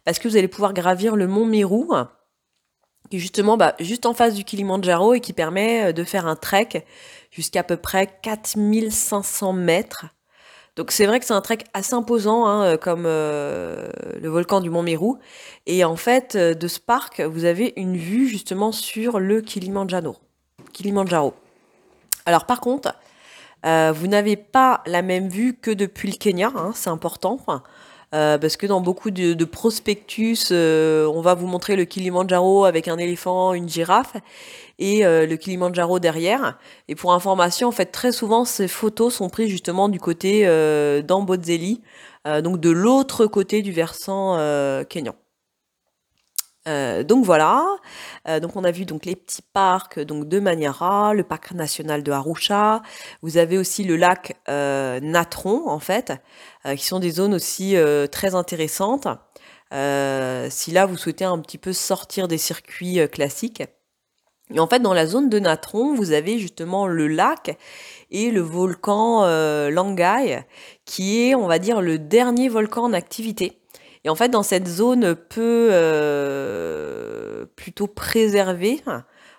parce 0.06 0.20
que 0.20 0.28
vous 0.28 0.38
allez 0.38 0.48
pouvoir 0.48 0.74
gravir 0.74 1.16
le 1.16 1.28
mont 1.28 1.46
Meru 1.46 1.86
qui 3.10 3.18
est 3.18 3.20
justement 3.20 3.58
bah, 3.58 3.76
juste 3.80 4.06
en 4.06 4.14
face 4.14 4.36
du 4.36 4.44
Kilimanjaro 4.44 5.16
et 5.16 5.20
qui 5.20 5.34
permet 5.34 5.94
de 5.94 6.04
faire 6.04 6.28
un 6.28 6.36
trek 6.36 6.86
jusqu'à 7.32 7.64
peu 7.64 7.78
près 7.78 8.20
4500 8.22 9.54
mètres 9.54 10.06
donc 10.80 10.92
c'est 10.92 11.06
vrai 11.06 11.20
que 11.20 11.26
c'est 11.26 11.34
un 11.34 11.42
trek 11.42 11.58
assez 11.74 11.94
imposant, 11.94 12.46
hein, 12.46 12.64
euh, 12.64 12.78
comme 12.78 13.04
euh, 13.06 13.90
le 14.18 14.30
volcan 14.30 14.62
du 14.62 14.70
Mont 14.70 14.82
Meru. 14.82 15.16
Et 15.66 15.84
en 15.84 15.98
fait, 15.98 16.36
euh, 16.36 16.54
de 16.54 16.68
ce 16.70 16.80
parc, 16.80 17.20
vous 17.20 17.44
avez 17.44 17.74
une 17.76 17.98
vue 17.98 18.30
justement 18.30 18.72
sur 18.72 19.20
le 19.20 19.42
Kilimanjaro. 19.42 20.16
Kilimanjaro. 20.72 21.34
Alors 22.26 22.46
par 22.46 22.62
contre, 22.62 22.96
vous 23.64 24.08
n'avez 24.08 24.36
pas 24.36 24.82
la 24.86 25.02
même 25.02 25.28
vue 25.30 25.54
que 25.54 25.72
depuis 25.72 26.10
le 26.10 26.18
Kenya, 26.18 26.52
hein, 26.56 26.72
c'est 26.74 26.90
important. 26.90 27.40
Euh, 28.16 28.40
parce 28.40 28.58
que 28.58 28.66
dans 28.66 28.82
beaucoup 28.82 29.12
de, 29.12 29.46
prospectus, 29.46 30.50
euh, 30.52 31.06
on 31.14 31.22
va 31.22 31.36
vous 31.36 31.46
montrer 31.46 31.76
le 31.76 31.86
Kilimanjaro 31.86 32.66
avec 32.66 32.88
un 32.88 32.98
éléphant, 32.98 33.54
une 33.54 33.70
girafe 33.70 34.16
et 34.80 35.06
euh, 35.06 35.28
le 35.28 35.36
Kilimanjaro 35.38 36.00
derrière. 36.00 36.58
Et 36.88 36.96
pour 36.96 37.14
information, 37.14 37.68
en 37.68 37.72
fait, 37.72 37.88
très 37.88 38.12
souvent, 38.12 38.46
ces 38.46 38.68
photos 38.68 39.14
sont 39.16 39.30
prises 39.30 39.50
justement 39.50 39.90
du 39.90 40.00
côté 40.00 40.46
d'Ambozeli, 41.04 41.82
donc 42.44 42.60
de 42.60 42.70
l'autre 42.70 43.28
côté 43.28 43.62
du 43.62 43.72
versant 43.72 44.38
kenyan. 44.90 45.16
Euh, 46.68 47.04
donc 47.04 47.24
voilà, 47.26 47.66
euh, 48.28 48.40
donc 48.40 48.56
on 48.56 48.64
a 48.66 48.72
vu 48.72 48.86
donc 48.86 49.06
les 49.06 49.16
petits 49.16 49.42
parcs 49.54 50.00
donc 50.00 50.28
de 50.28 50.40
Maniara, 50.40 51.14
le 51.14 51.24
parc 51.24 51.52
national 51.54 52.04
de 52.04 52.12
Arusha. 52.12 52.82
Vous 53.22 53.38
avez 53.38 53.58
aussi 53.58 53.84
le 53.86 53.96
lac 53.96 54.38
euh, 54.50 55.00
Natron 55.00 55.70
en 55.70 55.80
fait, 55.80 56.14
qui 56.76 56.86
sont 56.86 57.00
des 57.00 57.12
zones 57.12 57.34
aussi 57.34 57.76
très 58.12 58.36
intéressantes. 58.36 59.08
si 59.72 60.72
là 60.72 60.86
vous 60.86 60.98
souhaitez 60.98 61.26
un 61.26 61.40
petit 61.40 61.58
peu 61.58 61.74
sortir 61.74 62.28
des 62.28 62.38
circuits 62.38 63.00
classiques. 63.10 63.64
Et 64.52 64.60
en 64.60 64.68
fait, 64.68 64.80
dans 64.80 64.96
la 64.96 65.06
zone 65.06 65.30
de 65.30 65.38
Natron, 65.38 65.94
vous 65.94 66.12
avez 66.12 66.40
justement 66.40 66.88
le 66.88 67.08
lac 67.08 67.56
et 68.10 68.32
le 68.32 68.42
volcan 68.42 69.24
Langai, 69.70 70.44
qui 70.86 71.22
est, 71.22 71.36
on 71.36 71.48
va 71.48 71.60
dire, 71.60 71.82
le 71.82 71.98
dernier 72.00 72.50
volcan 72.50 72.86
en 72.86 72.94
activité. 72.94 73.59
Et 74.06 74.10
en 74.10 74.16
fait, 74.16 74.30
dans 74.30 74.44
cette 74.44 74.68
zone 74.68 75.16
peu 75.16 75.70
euh, 75.72 77.46
plutôt 77.56 77.88
préservée, 77.88 78.82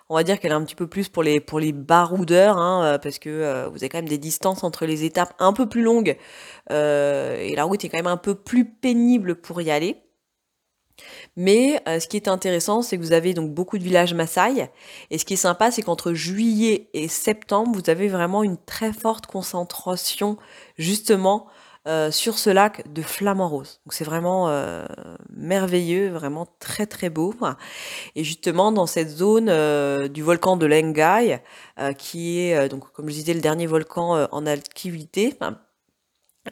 on 0.09 0.15
va 0.15 0.23
dire 0.23 0.39
qu'elle 0.39 0.51
est 0.51 0.55
un 0.55 0.63
petit 0.63 0.75
peu 0.75 0.87
plus 0.87 1.09
pour 1.09 1.23
les, 1.23 1.39
pour 1.39 1.59
les 1.59 1.71
baroudeurs, 1.71 2.57
hein, 2.57 2.83
euh, 2.83 2.97
parce 2.99 3.17
que 3.17 3.29
euh, 3.29 3.69
vous 3.69 3.77
avez 3.77 3.89
quand 3.89 3.97
même 3.97 4.09
des 4.09 4.19
distances 4.19 4.63
entre 4.63 4.85
les 4.85 5.03
étapes 5.03 5.33
un 5.39 5.53
peu 5.53 5.67
plus 5.67 5.81
longues, 5.81 6.15
et 6.69 7.53
la 7.55 7.63
route 7.63 7.83
est 7.83 7.89
quand 7.89 7.97
même 7.97 8.07
un 8.07 8.17
peu 8.17 8.35
plus 8.35 8.65
pénible 8.65 9.35
pour 9.35 9.61
y 9.61 9.71
aller. 9.71 9.97
Mais 11.35 11.81
ce 11.87 12.07
qui 12.07 12.17
est 12.17 12.27
intéressant, 12.27 12.83
c'est 12.83 12.97
que 12.97 13.01
vous 13.01 13.13
avez 13.13 13.33
donc 13.33 13.51
beaucoup 13.51 13.79
de 13.79 13.83
villages 13.83 14.13
Maasai. 14.13 14.69
Et 15.09 15.17
ce 15.17 15.25
qui 15.25 15.33
est 15.33 15.37
sympa, 15.37 15.71
c'est 15.71 15.81
qu'entre 15.81 16.13
juillet 16.13 16.89
et 16.93 17.07
septembre, 17.07 17.71
vous 17.73 17.89
avez 17.89 18.07
vraiment 18.07 18.43
une 18.43 18.57
très 18.57 18.93
forte 18.93 19.25
concentration 19.25 20.37
justement 20.77 21.47
sur 22.11 22.37
ce 22.37 22.49
lac 22.49 22.91
de 22.93 23.01
flamants 23.01 23.49
roses. 23.49 23.81
Donc 23.85 23.93
c'est 23.93 24.03
vraiment 24.03 24.47
merveilleux, 25.29 26.09
vraiment 26.09 26.47
très 26.59 26.85
très 26.85 27.09
beau. 27.09 27.33
Et 28.15 28.23
justement 28.23 28.71
dans 28.71 28.85
cette 28.85 29.09
zone 29.09 29.51
du 30.07 30.21
volcan 30.21 30.57
de 30.57 30.65
Lengai, 30.65 31.39
qui 31.97 32.39
est 32.39 32.69
donc 32.69 32.91
comme 32.91 33.09
je 33.09 33.15
disais 33.15 33.33
le 33.33 33.41
dernier 33.41 33.67
volcan 33.67 34.27
en 34.31 34.45
activité, 34.45 35.35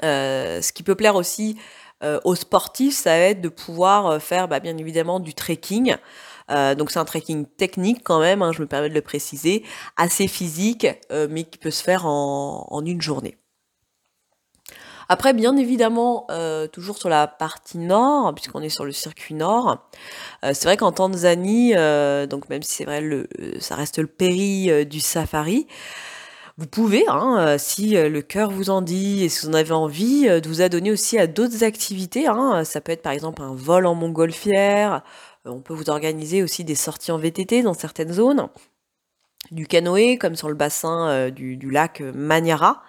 ce 0.02 0.72
qui 0.72 0.84
peut 0.84 0.96
plaire 0.96 1.16
aussi 1.16 1.58
aux 2.24 2.36
sportifs, 2.36 2.96
ça 2.96 3.12
va 3.12 3.26
être 3.26 3.42
de 3.42 3.50
pouvoir 3.50 4.22
faire 4.22 4.48
bah, 4.48 4.60
bien 4.60 4.78
évidemment 4.78 5.20
du 5.20 5.34
trekking. 5.34 5.98
Euh, 6.52 6.76
donc 6.76 6.92
c'est 6.92 7.00
un 7.00 7.06
trekking 7.06 7.46
technique 7.46 8.02
quand 8.04 8.20
même, 8.20 8.42
hein, 8.42 8.52
je 8.52 8.62
me 8.62 8.68
permets 8.68 8.90
de 8.90 8.94
le 8.94 9.02
préciser, 9.02 9.64
assez 9.98 10.28
physique, 10.28 10.88
euh, 11.12 11.28
mais 11.30 11.44
qui 11.44 11.58
peut 11.58 11.72
se 11.72 11.84
faire 11.84 12.06
en, 12.06 12.84
une 12.86 13.02
journée. 13.02 13.38
Après, 15.10 15.34
bien 15.34 15.58
évidemment, 15.58 16.28
euh, 16.30 16.68
toujours 16.68 16.98
sur 16.98 17.10
la 17.10 17.28
partie 17.28 17.80
nord, 17.80 18.34
puisqu'on 18.36 18.62
est 18.62 18.70
sur 18.70 18.86
le 18.86 18.92
circuit 18.92 19.34
nord, 19.34 19.90
c'est 20.44 20.66
vrai 20.66 20.78
qu'en 20.78 20.92
Tanzanie, 20.92 21.74
donc 22.28 22.48
même 22.50 22.62
si 22.62 22.76
c'est 22.76 22.86
vrai, 22.86 23.02
le, 23.02 23.28
ça 23.60 23.76
reste 23.76 23.98
le 23.98 24.08
péri 24.08 24.86
du 24.86 25.00
safari, 25.00 25.68
vous 26.58 26.68
pouvez, 26.68 27.06
hein, 27.08 27.58
si 27.58 27.92
le 27.92 28.22
cœur 28.22 28.52
vous 28.52 28.70
en 28.70 28.82
dit 28.82 29.24
et 29.24 29.30
si 29.30 29.46
vous 29.46 29.52
en 29.52 29.56
avez 29.56 29.72
envie, 29.72 30.28
de 30.28 30.48
vous 30.48 30.62
adonner 30.62 30.92
aussi 30.92 31.18
à 31.18 31.26
d'autres 31.26 31.64
activités. 31.64 32.28
Hein. 32.28 32.64
Ça 32.64 32.82
peut 32.82 32.92
être 32.92 33.02
par 33.02 33.14
exemple 33.14 33.42
un 33.42 33.56
vol 33.56 33.86
en 33.86 33.96
montgolfière, 33.96 35.04
euh, 35.46 35.52
on 35.52 35.62
peut 35.62 35.74
vous 35.74 35.90
organiser 35.90 36.44
aussi 36.44 36.64
des 36.64 36.76
sorties 36.76 37.12
en 37.12 37.18
VTT 37.18 37.64
dans 37.64 37.74
certaines 37.74 38.14
zones, 38.14 38.50
du 39.52 39.68
canoë 39.68 40.18
comme 40.18 40.36
sur 40.36 40.50
le 40.50 40.56
bassin 40.56 41.10
euh, 41.10 41.30
du, 41.30 41.58
lac 41.70 42.02
Maniara. 42.02 42.84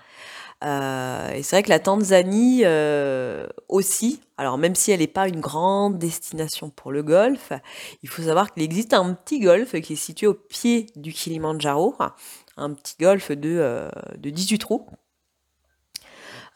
Euh, 0.62 1.32
et 1.32 1.42
c'est 1.42 1.56
vrai 1.56 1.62
que 1.62 1.70
la 1.70 1.78
Tanzanie 1.78 2.64
aussi, 3.68 4.20
alors 4.36 4.58
même 4.58 4.74
si 4.74 4.90
elle 4.92 5.00
n'est 5.00 5.06
pas 5.06 5.28
une 5.28 5.40
grande 5.40 5.98
destination 5.98 6.70
pour 6.70 6.92
le 6.92 7.02
golf, 7.02 7.52
il 8.02 8.08
faut 8.08 8.22
savoir 8.22 8.52
qu'il 8.52 8.62
existe 8.62 8.92
un 8.92 9.14
petit 9.14 9.40
golf 9.40 9.72
qui 9.80 9.94
est 9.94 9.96
situé 9.96 10.26
au 10.26 10.34
pied 10.34 10.86
du 10.96 11.12
Kilimanjaro, 11.12 11.94
un 12.56 12.74
petit 12.74 12.96
golf 13.00 13.30
de, 13.32 13.88
de 14.18 14.30
18 14.30 14.58
trous, 14.58 14.86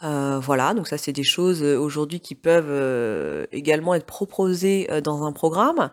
euh, 0.05 0.39
voilà, 0.39 0.75
donc 0.75 0.89
ça 0.89 0.99
c'est 0.99 1.13
des 1.13 1.23
choses 1.23 1.63
euh, 1.63 1.79
aujourd'hui 1.79 2.21
qui 2.21 2.35
peuvent 2.35 2.67
euh, 2.69 3.47
également 3.53 3.95
être 3.95 4.05
proposées 4.05 4.89
dans 5.03 5.25
un 5.25 5.33
programme. 5.33 5.91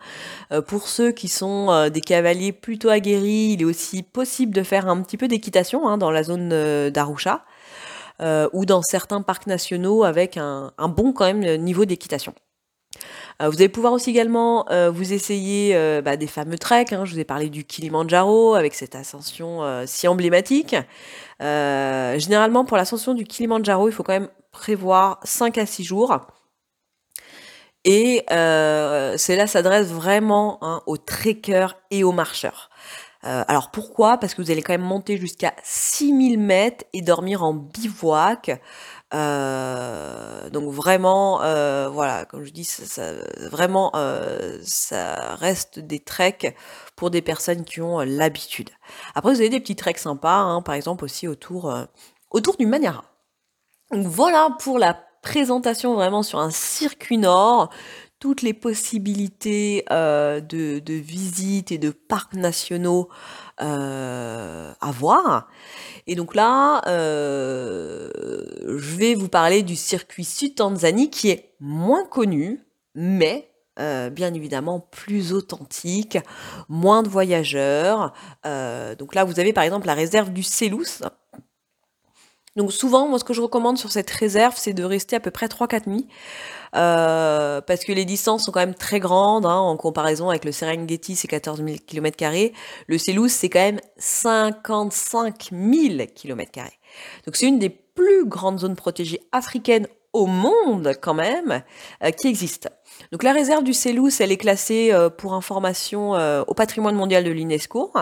pour 0.67 0.87
ceux 0.87 1.11
qui 1.11 1.27
sont 1.27 1.89
des 1.89 2.01
cavaliers 2.01 2.51
plutôt 2.51 2.89
aguerris, 2.89 3.53
il 3.53 3.61
est 3.61 3.65
aussi 3.65 4.03
possible 4.03 4.53
de 4.53 4.63
faire 4.63 4.87
un 4.87 5.01
petit 5.01 5.17
peu 5.17 5.27
d'équitation 5.27 5.87
hein, 5.87 5.97
dans 5.97 6.11
la 6.11 6.23
zone 6.23 6.49
d'Arusha 6.89 7.45
ou 8.21 8.65
dans 8.65 8.81
certains 8.81 9.21
parcs 9.21 9.47
nationaux 9.47 10.03
avec 10.03 10.37
un, 10.37 10.71
bon 10.87 11.13
quand 11.13 11.25
même 11.25 11.55
niveau 11.57 11.85
d'équitation. 11.85 12.33
Euh, 13.41 13.49
vous 13.49 13.55
allez 13.55 13.69
pouvoir 13.69 13.93
aussi 13.93 14.09
également 14.09 14.69
euh, 14.69 14.91
vous 14.91 15.13
essayer 15.13 15.75
euh, 15.75 16.01
bah, 16.01 16.17
des 16.17 16.27
fameux 16.27 16.57
treks. 16.57 16.93
Hein. 16.93 17.05
Je 17.05 17.13
vous 17.13 17.19
ai 17.19 17.23
parlé 17.23 17.49
du 17.49 17.63
Kilimanjaro 17.63 18.55
avec 18.55 18.73
cette 18.73 18.95
ascension 18.95 19.61
si 19.85 20.07
emblématique. 20.07 20.75
généralement, 21.39 22.65
pour 22.65 22.77
l'ascension 22.77 23.13
du 23.13 23.25
Kilimanjaro, 23.25 23.87
il 23.87 23.91
faut 23.91 24.03
quand 24.03 24.13
même 24.13 24.29
prévoir 24.51 25.19
5 25.23 25.57
à 25.57 25.65
6 25.65 25.83
jours. 25.83 26.17
Et 27.83 28.23
cela 28.29 29.47
s'adresse 29.47 29.87
vraiment 29.87 30.59
hein, 30.61 30.81
aux 30.85 30.97
trekkers 30.97 31.75
et 31.89 32.03
aux 32.03 32.11
marcheurs. 32.11 32.69
Alors 33.23 33.71
pourquoi? 33.71 34.17
Parce 34.17 34.33
que 34.33 34.41
vous 34.41 34.51
allez 34.51 34.63
quand 34.63 34.73
même 34.73 34.81
monter 34.81 35.17
jusqu'à 35.17 35.53
6000 35.63 36.39
mètres 36.39 36.85
et 36.93 37.01
dormir 37.01 37.43
en 37.43 37.53
bivouac. 37.53 38.59
Euh, 39.13 40.49
donc 40.49 40.71
vraiment, 40.71 41.41
euh, 41.41 41.89
voilà, 41.89 42.25
comme 42.25 42.43
je 42.43 42.51
dis, 42.51 42.63
ça, 42.63 43.13
vraiment, 43.51 43.91
euh, 43.95 44.59
ça 44.63 45.35
reste 45.35 45.79
des 45.79 45.99
treks 45.99 46.55
pour 46.95 47.11
des 47.11 47.21
personnes 47.21 47.65
qui 47.65 47.81
ont 47.81 47.99
l'habitude. 47.99 48.69
Après, 49.15 49.33
vous 49.33 49.39
avez 49.39 49.49
des 49.49 49.59
petits 49.59 49.75
treks 49.75 49.97
sympas, 49.97 50.37
hein, 50.37 50.61
par 50.61 50.75
exemple 50.75 51.03
aussi 51.03 51.27
autour, 51.27 51.73
autour 52.29 52.55
du 52.57 52.65
Maniara. 52.65 53.03
Donc 53.91 54.07
voilà 54.07 54.55
pour 54.59 54.79
la 54.79 54.97
présentation 55.21 55.93
vraiment 55.95 56.23
sur 56.23 56.39
un 56.39 56.49
circuit 56.49 57.17
nord 57.17 57.69
toutes 58.21 58.43
les 58.43 58.53
possibilités 58.53 59.83
de, 59.89 60.79
de 60.79 60.93
visites 60.93 61.71
et 61.71 61.77
de 61.77 61.89
parcs 61.89 62.35
nationaux 62.35 63.09
euh, 63.61 64.73
à 64.81 64.91
voir. 64.91 65.47
Et 66.07 66.15
donc 66.15 66.33
là, 66.33 66.81
euh, 66.87 68.09
je 68.65 68.95
vais 68.95 69.13
vous 69.13 69.27
parler 69.27 69.61
du 69.61 69.75
circuit 69.75 70.23
Sud 70.23 70.55
Tanzanie 70.55 71.11
qui 71.11 71.29
est 71.29 71.53
moins 71.59 72.05
connu, 72.05 72.65
mais 72.95 73.51
euh, 73.79 74.09
bien 74.09 74.33
évidemment 74.33 74.79
plus 74.79 75.31
authentique, 75.33 76.17
moins 76.69 77.03
de 77.03 77.09
voyageurs. 77.09 78.13
donc 78.43 79.13
là, 79.13 79.25
vous 79.25 79.39
avez 79.39 79.53
par 79.53 79.63
exemple 79.63 79.85
la 79.85 79.93
réserve 79.93 80.31
du 80.31 80.43
Célous. 80.43 81.03
Donc 82.55 82.73
souvent, 82.73 83.07
moi, 83.07 83.19
ce 83.19 83.23
que 83.23 83.33
je 83.33 83.41
recommande 83.41 83.77
sur 83.77 83.91
cette 83.91 84.09
réserve, 84.09 84.55
c'est 84.57 84.73
de 84.73 84.83
rester 84.83 85.15
à 85.15 85.19
peu 85.19 85.31
près 85.31 85.47
3-4 85.47 85.87
nuits. 85.87 86.07
Euh, 86.75 87.61
parce 87.61 87.83
que 87.83 87.91
les 87.91 88.05
distances 88.05 88.45
sont 88.45 88.51
quand 88.51 88.61
même 88.61 88.75
très 88.75 88.99
grandes 88.99 89.45
hein, 89.45 89.57
en 89.57 89.75
comparaison 89.77 90.29
avec 90.29 90.45
le 90.45 90.51
Serengeti, 90.51 91.15
c'est 91.15 91.27
14 91.27 91.63
000 91.63 91.77
km. 91.85 92.17
Le 92.87 92.97
Selous, 92.97 93.27
c'est 93.27 93.49
quand 93.49 93.59
même 93.59 93.81
55 93.97 95.49
000 95.51 96.05
km. 96.15 96.59
Donc 97.25 97.35
c'est 97.35 97.47
une 97.47 97.59
des 97.59 97.69
plus 97.69 98.25
grandes 98.25 98.59
zones 98.59 98.75
protégées 98.75 99.21
africaines 99.31 99.87
au 100.13 100.25
monde 100.25 100.93
quand 101.01 101.13
même 101.13 101.63
euh, 102.03 102.11
qui 102.11 102.27
existe. 102.27 102.69
Donc 103.11 103.23
la 103.23 103.31
réserve 103.31 103.63
du 103.63 103.73
Selous, 103.73 104.09
elle 104.19 104.31
est 104.31 104.37
classée 104.37 104.91
euh, 104.91 105.09
pour 105.09 105.33
information 105.33 106.11
au 106.47 106.53
patrimoine 106.53 106.95
mondial 106.95 107.23
de 107.23 107.31
l'UNESCO. 107.31 107.93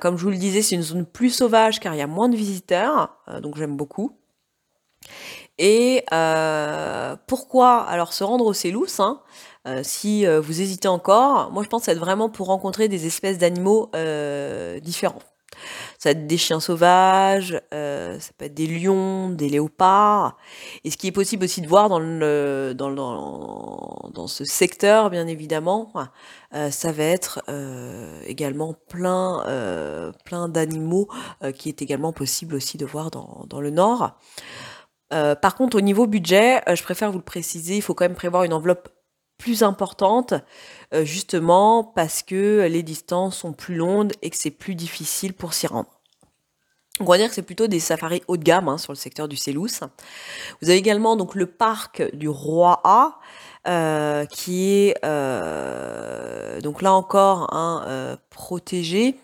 comme 0.00 0.16
je 0.16 0.24
vous 0.24 0.30
le 0.30 0.36
disais, 0.36 0.62
c'est 0.62 0.74
une 0.74 0.82
zone 0.82 1.06
plus 1.06 1.30
sauvage 1.30 1.78
car 1.80 1.94
il 1.94 1.98
y 1.98 2.02
a 2.02 2.06
moins 2.06 2.28
de 2.28 2.36
visiteurs, 2.36 3.16
donc 3.42 3.56
j'aime 3.56 3.76
beaucoup. 3.76 4.16
Et 5.58 6.04
euh, 6.12 7.16
pourquoi 7.26 7.82
alors 7.82 8.12
se 8.12 8.24
rendre 8.24 8.46
au 8.46 8.52
Célous 8.52 8.86
hein, 8.98 9.20
euh, 9.66 9.82
Si 9.82 10.26
euh, 10.26 10.40
vous 10.40 10.60
hésitez 10.60 10.88
encore, 10.88 11.50
moi 11.52 11.62
je 11.62 11.68
pense 11.68 11.88
être 11.88 11.98
vraiment 11.98 12.30
pour 12.30 12.46
rencontrer 12.46 12.88
des 12.88 13.06
espèces 13.06 13.38
d'animaux 13.38 13.90
différents. 14.80 15.22
Ça 15.98 16.08
va 16.08 16.12
être 16.12 16.26
des 16.26 16.38
chiens 16.38 16.58
sauvages, 16.58 17.60
ça 17.70 18.32
peut 18.36 18.46
être 18.46 18.54
des 18.54 18.66
lions, 18.66 19.28
des 19.28 19.48
léopards. 19.48 20.36
Et 20.82 20.90
ce 20.90 20.96
qui 20.96 21.06
est 21.06 21.12
possible 21.12 21.44
aussi 21.44 21.60
de 21.60 21.68
voir 21.68 21.88
dans, 21.88 22.00
le, 22.00 22.72
dans, 22.74 22.90
dans, 24.12 24.26
ce 24.26 24.44
secteur, 24.44 25.10
bien 25.10 25.28
évidemment, 25.28 25.92
ça 26.52 26.90
va 26.90 27.04
être 27.04 27.42
également 28.26 28.74
plein, 28.88 30.12
plein 30.24 30.48
d'animaux 30.48 31.06
qui 31.54 31.68
est 31.68 31.82
également 31.82 32.12
possible 32.12 32.56
aussi 32.56 32.78
de 32.78 32.86
voir 32.86 33.10
dans 33.10 33.60
le 33.60 33.70
nord. 33.70 34.16
Euh, 35.12 35.34
par 35.34 35.54
contre, 35.54 35.76
au 35.76 35.80
niveau 35.80 36.06
budget, 36.06 36.62
euh, 36.68 36.74
je 36.74 36.82
préfère 36.82 37.10
vous 37.10 37.18
le 37.18 37.24
préciser, 37.24 37.76
il 37.76 37.82
faut 37.82 37.94
quand 37.94 38.04
même 38.04 38.14
prévoir 38.14 38.44
une 38.44 38.52
enveloppe 38.52 38.88
plus 39.38 39.62
importante, 39.62 40.34
euh, 40.94 41.04
justement 41.04 41.84
parce 41.84 42.22
que 42.22 42.66
les 42.70 42.82
distances 42.82 43.38
sont 43.38 43.52
plus 43.52 43.74
longues 43.74 44.12
et 44.22 44.30
que 44.30 44.36
c'est 44.36 44.50
plus 44.50 44.74
difficile 44.74 45.34
pour 45.34 45.52
s'y 45.52 45.66
rendre. 45.66 46.00
On 47.00 47.04
va 47.04 47.18
dire 47.18 47.28
que 47.28 47.34
c'est 47.34 47.42
plutôt 47.42 47.66
des 47.66 47.80
safaris 47.80 48.22
haut 48.28 48.36
de 48.36 48.44
gamme 48.44 48.68
hein, 48.68 48.78
sur 48.78 48.92
le 48.92 48.98
secteur 48.98 49.26
du 49.26 49.36
Célous. 49.36 49.80
Vous 50.60 50.68
avez 50.68 50.76
également 50.76 51.16
donc 51.16 51.34
le 51.34 51.46
parc 51.46 52.02
du 52.14 52.28
Roi 52.28 52.80
A, 52.84 53.18
euh, 53.68 54.26
qui 54.26 54.72
est 54.72 54.96
euh, 55.04 56.60
donc 56.62 56.82
là 56.82 56.92
encore 56.92 57.54
un 57.54 57.84
euh, 57.86 58.16
protégé. 58.28 59.14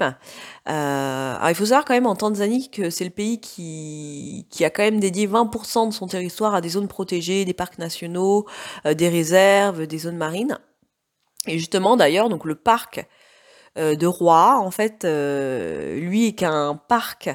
il 0.69 1.55
faut 1.57 1.65
savoir 1.65 1.85
quand 1.85 1.95
même 1.95 2.07
en 2.07 2.15
Tanzanie 2.15 2.71
que 2.71 2.89
c'est 2.89 3.03
le 3.03 3.11
pays 3.11 3.41
qui, 3.41 4.47
qui 4.49 4.65
a 4.65 4.71
quand 4.71 4.85
même 4.85 5.01
dédié 5.01 5.27
20% 5.27 5.89
de 5.89 5.93
son 5.93 6.07
territoire 6.07 6.55
à 6.55 6.61
des 6.61 6.69
zones 6.69 6.87
protégées, 6.87 7.45
des 7.45 7.53
parcs 7.53 7.79
nationaux, 7.79 8.47
des 8.85 9.09
réserves, 9.09 9.89
des 9.89 9.99
zones 9.99 10.17
marines. 10.17 10.61
Et 11.49 11.59
justement 11.59 11.97
d'ailleurs 11.97 12.29
donc 12.29 12.45
le 12.45 12.55
parc 12.55 13.09
de 13.75 14.07
Roi 14.07 14.61
en 14.61 14.71
fait 14.71 15.05
lui 15.05 16.29
est 16.29 16.35
qu'un 16.35 16.77
parc 16.77 17.29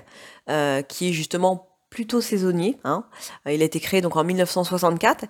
qui 0.88 1.10
est 1.10 1.14
justement 1.14 1.68
plutôt 1.90 2.22
saisonnier. 2.22 2.80
Hein. 2.86 3.04
Il 3.46 3.62
a 3.62 3.66
été 3.66 3.82
créé 3.82 4.00
donc 4.00 4.16
en 4.16 4.24
1964 4.24 5.26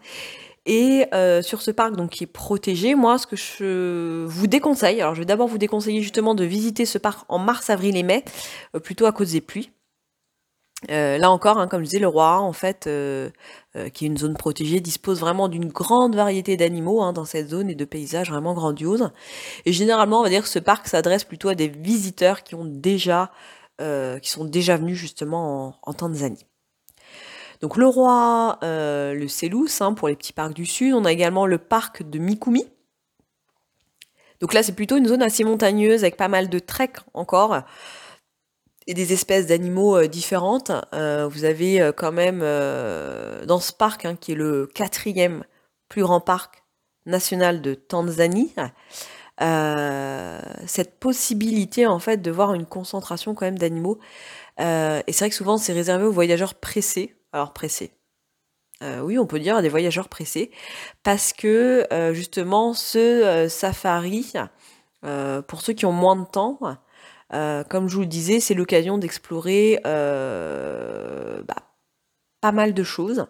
et 0.65 1.05
euh, 1.13 1.41
sur 1.41 1.61
ce 1.61 1.71
parc 1.71 1.95
donc 1.95 2.11
qui 2.11 2.23
est 2.23 2.27
protégé, 2.27 2.95
moi 2.95 3.17
ce 3.17 3.27
que 3.27 3.35
je 3.35 4.25
vous 4.25 4.47
déconseille, 4.47 5.01
alors 5.01 5.13
je 5.13 5.19
vais 5.19 5.25
d'abord 5.25 5.47
vous 5.47 5.57
déconseiller 5.57 6.01
justement 6.01 6.35
de 6.35 6.45
visiter 6.45 6.85
ce 6.85 6.97
parc 6.97 7.25
en 7.27 7.37
mars, 7.37 7.69
avril 7.69 7.97
et 7.97 8.03
mai, 8.03 8.23
euh, 8.75 8.79
plutôt 8.79 9.05
à 9.05 9.11
cause 9.11 9.33
des 9.33 9.41
pluies. 9.41 9.71
Euh, 10.89 11.17
là 11.17 11.31
encore, 11.31 11.57
hein, 11.59 11.67
comme 11.67 11.81
je 11.81 11.85
disais, 11.85 11.99
le 11.99 12.07
roi, 12.07 12.39
en 12.39 12.51
fait, 12.53 12.89
qui 13.93 14.05
est 14.05 14.07
une 14.07 14.17
zone 14.17 14.35
protégée, 14.35 14.81
dispose 14.81 15.19
vraiment 15.19 15.47
d'une 15.47 15.69
grande 15.69 16.15
variété 16.15 16.57
d'animaux 16.57 17.01
hein, 17.01 17.13
dans 17.13 17.25
cette 17.25 17.49
zone 17.49 17.69
et 17.69 17.75
de 17.75 17.85
paysages 17.85 18.29
vraiment 18.29 18.53
grandioses. 18.53 19.09
Et 19.65 19.71
généralement, 19.73 20.19
on 20.19 20.23
va 20.23 20.29
dire 20.29 20.43
que 20.43 20.49
ce 20.49 20.59
parc 20.59 20.87
s'adresse 20.87 21.23
plutôt 21.23 21.49
à 21.49 21.55
des 21.55 21.69
visiteurs 21.69 22.43
qui 22.43 22.55
ont 22.55 22.65
déjà, 22.65 23.31
qui 23.79 24.29
sont 24.29 24.45
déjà 24.45 24.75
venus 24.77 24.97
justement 24.97 25.75
en 25.83 25.93
Tanzanie. 25.93 26.45
Donc 27.63 27.77
le 27.77 27.87
roi, 27.87 28.59
le 28.61 29.25
Selous, 29.27 29.69
hein, 29.79 29.93
pour 29.93 30.09
les 30.09 30.17
petits 30.17 30.33
parcs 30.33 30.53
du 30.53 30.65
sud. 30.65 30.93
On 30.93 31.05
a 31.05 31.11
également 31.13 31.45
le 31.45 31.57
parc 31.57 32.03
de 32.03 32.19
Mikumi. 32.19 32.65
Donc 34.41 34.53
là, 34.53 34.61
c'est 34.61 34.75
plutôt 34.75 34.97
une 34.97 35.07
zone 35.07 35.21
assez 35.21 35.45
montagneuse 35.45 36.03
avec 36.03 36.17
pas 36.17 36.27
mal 36.27 36.49
de 36.49 36.59
treks 36.59 36.97
encore 37.13 37.63
et 38.85 38.93
des 38.93 39.13
espèces 39.13 39.47
d'animaux 39.47 39.95
euh, 39.95 40.07
différentes. 40.07 40.71
Euh, 40.93 41.25
vous 41.27 41.45
avez 41.45 41.81
euh, 41.81 41.93
quand 41.93 42.11
même 42.11 42.39
dans 43.45 43.59
ce 43.59 43.71
parc, 43.71 44.03
hein, 44.03 44.17
qui 44.19 44.33
est 44.33 44.35
le 44.35 44.67
quatrième 44.67 45.45
plus 45.87 46.01
grand 46.01 46.19
parc 46.19 46.63
national 47.05 47.61
de 47.61 47.73
Tanzanie, 47.73 48.53
cette 49.39 50.99
possibilité 50.99 51.87
en 51.87 51.99
fait 51.99 52.17
de 52.17 52.29
voir 52.29 52.53
une 52.53 52.65
concentration 52.65 53.35
quand 53.35 53.45
même 53.45 53.57
d'animaux. 53.57 53.99
et 54.59 55.03
c'est 55.07 55.19
vrai 55.19 55.29
que 55.29 55.35
souvent 55.35 55.57
c'est 55.57 55.73
réservé 55.73 56.03
aux 56.05 56.11
voyageurs 56.11 56.55
pressés. 56.55 57.15
Alors 57.33 57.51
pressés. 57.53 57.91
oui, 58.81 59.17
on 59.17 59.25
peut 59.25 59.39
dire 59.39 59.55
à 59.57 59.61
des 59.61 59.69
voyageurs 59.69 60.07
pressés, 60.07 60.51
parce 61.03 61.33
que 61.33 61.87
justement 62.13 62.73
ce 62.73 63.47
safari, 63.49 64.33
pour 65.47 65.61
ceux 65.61 65.73
qui 65.73 65.85
ont 65.85 65.91
moins 65.91 66.15
de 66.15 66.25
temps, 66.25 66.59
euh, 67.33 67.63
comme 67.63 67.89
je 67.89 67.95
vous 67.95 68.01
le 68.01 68.07
disais, 68.07 68.39
c'est 68.39 68.53
l'occasion 68.53 68.97
d'explorer 68.97 69.79
euh, 69.85 71.41
bah, 71.47 71.55
pas 72.41 72.51
mal 72.51 72.73
de 72.73 72.83
choses. 72.83 73.25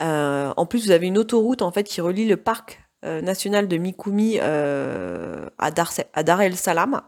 Euh, 0.00 0.52
en 0.56 0.66
plus, 0.66 0.86
vous 0.86 0.90
avez 0.90 1.06
une 1.06 1.18
autoroute 1.18 1.62
en 1.62 1.72
fait 1.72 1.84
qui 1.84 2.00
relie 2.00 2.26
le 2.26 2.36
parc 2.36 2.80
national 3.04 3.66
de 3.66 3.78
Mikumi 3.78 4.38
à, 4.38 5.70
Dar, 5.72 6.40
el 6.40 6.56
Salam. 6.56 7.02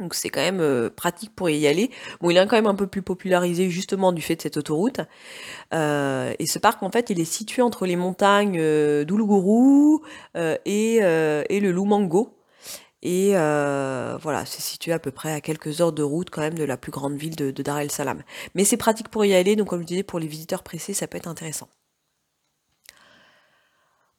Donc 0.00 0.14
c'est 0.14 0.28
quand 0.28 0.40
même 0.40 0.90
pratique 0.90 1.34
pour 1.34 1.50
y 1.50 1.66
aller. 1.66 1.90
Bon, 2.20 2.30
il 2.30 2.36
est 2.36 2.46
quand 2.46 2.56
même 2.56 2.66
un 2.66 2.74
peu 2.74 2.86
plus 2.86 3.02
popularisé 3.02 3.68
justement 3.70 4.12
du 4.12 4.22
fait 4.22 4.36
de 4.36 4.42
cette 4.42 4.56
autoroute. 4.56 5.00
et 5.72 6.46
ce 6.46 6.58
parc, 6.58 6.82
en 6.82 6.90
fait, 6.90 7.10
il 7.10 7.20
est 7.20 7.24
situé 7.24 7.62
entre 7.62 7.86
les 7.86 7.96
montagnes 7.96 8.60
d'Uluguru 9.04 9.98
et, 10.36 10.96
et, 10.96 11.60
le 11.60 11.70
Lumango. 11.72 12.38
Et 13.02 13.32
euh, 13.34 14.18
voilà, 14.20 14.44
c'est 14.44 14.60
situé 14.60 14.92
à 14.92 14.98
peu 14.98 15.12
près 15.12 15.32
à 15.32 15.40
quelques 15.40 15.80
heures 15.80 15.92
de 15.92 16.02
route 16.02 16.30
quand 16.30 16.40
même 16.40 16.58
de 16.58 16.64
la 16.64 16.76
plus 16.76 16.90
grande 16.90 17.14
ville 17.14 17.36
de, 17.36 17.50
Dar 17.62 17.78
el 17.78 17.90
Salam. 17.90 18.22
Mais 18.54 18.64
c'est 18.64 18.76
pratique 18.76 19.08
pour 19.08 19.24
y 19.24 19.34
aller, 19.34 19.54
donc 19.56 19.68
comme 19.68 19.82
je 19.82 19.86
disais, 19.86 20.02
pour 20.02 20.18
les 20.18 20.26
visiteurs 20.26 20.62
pressés, 20.62 20.94
ça 20.94 21.06
peut 21.06 21.18
être 21.18 21.28
intéressant. 21.28 21.68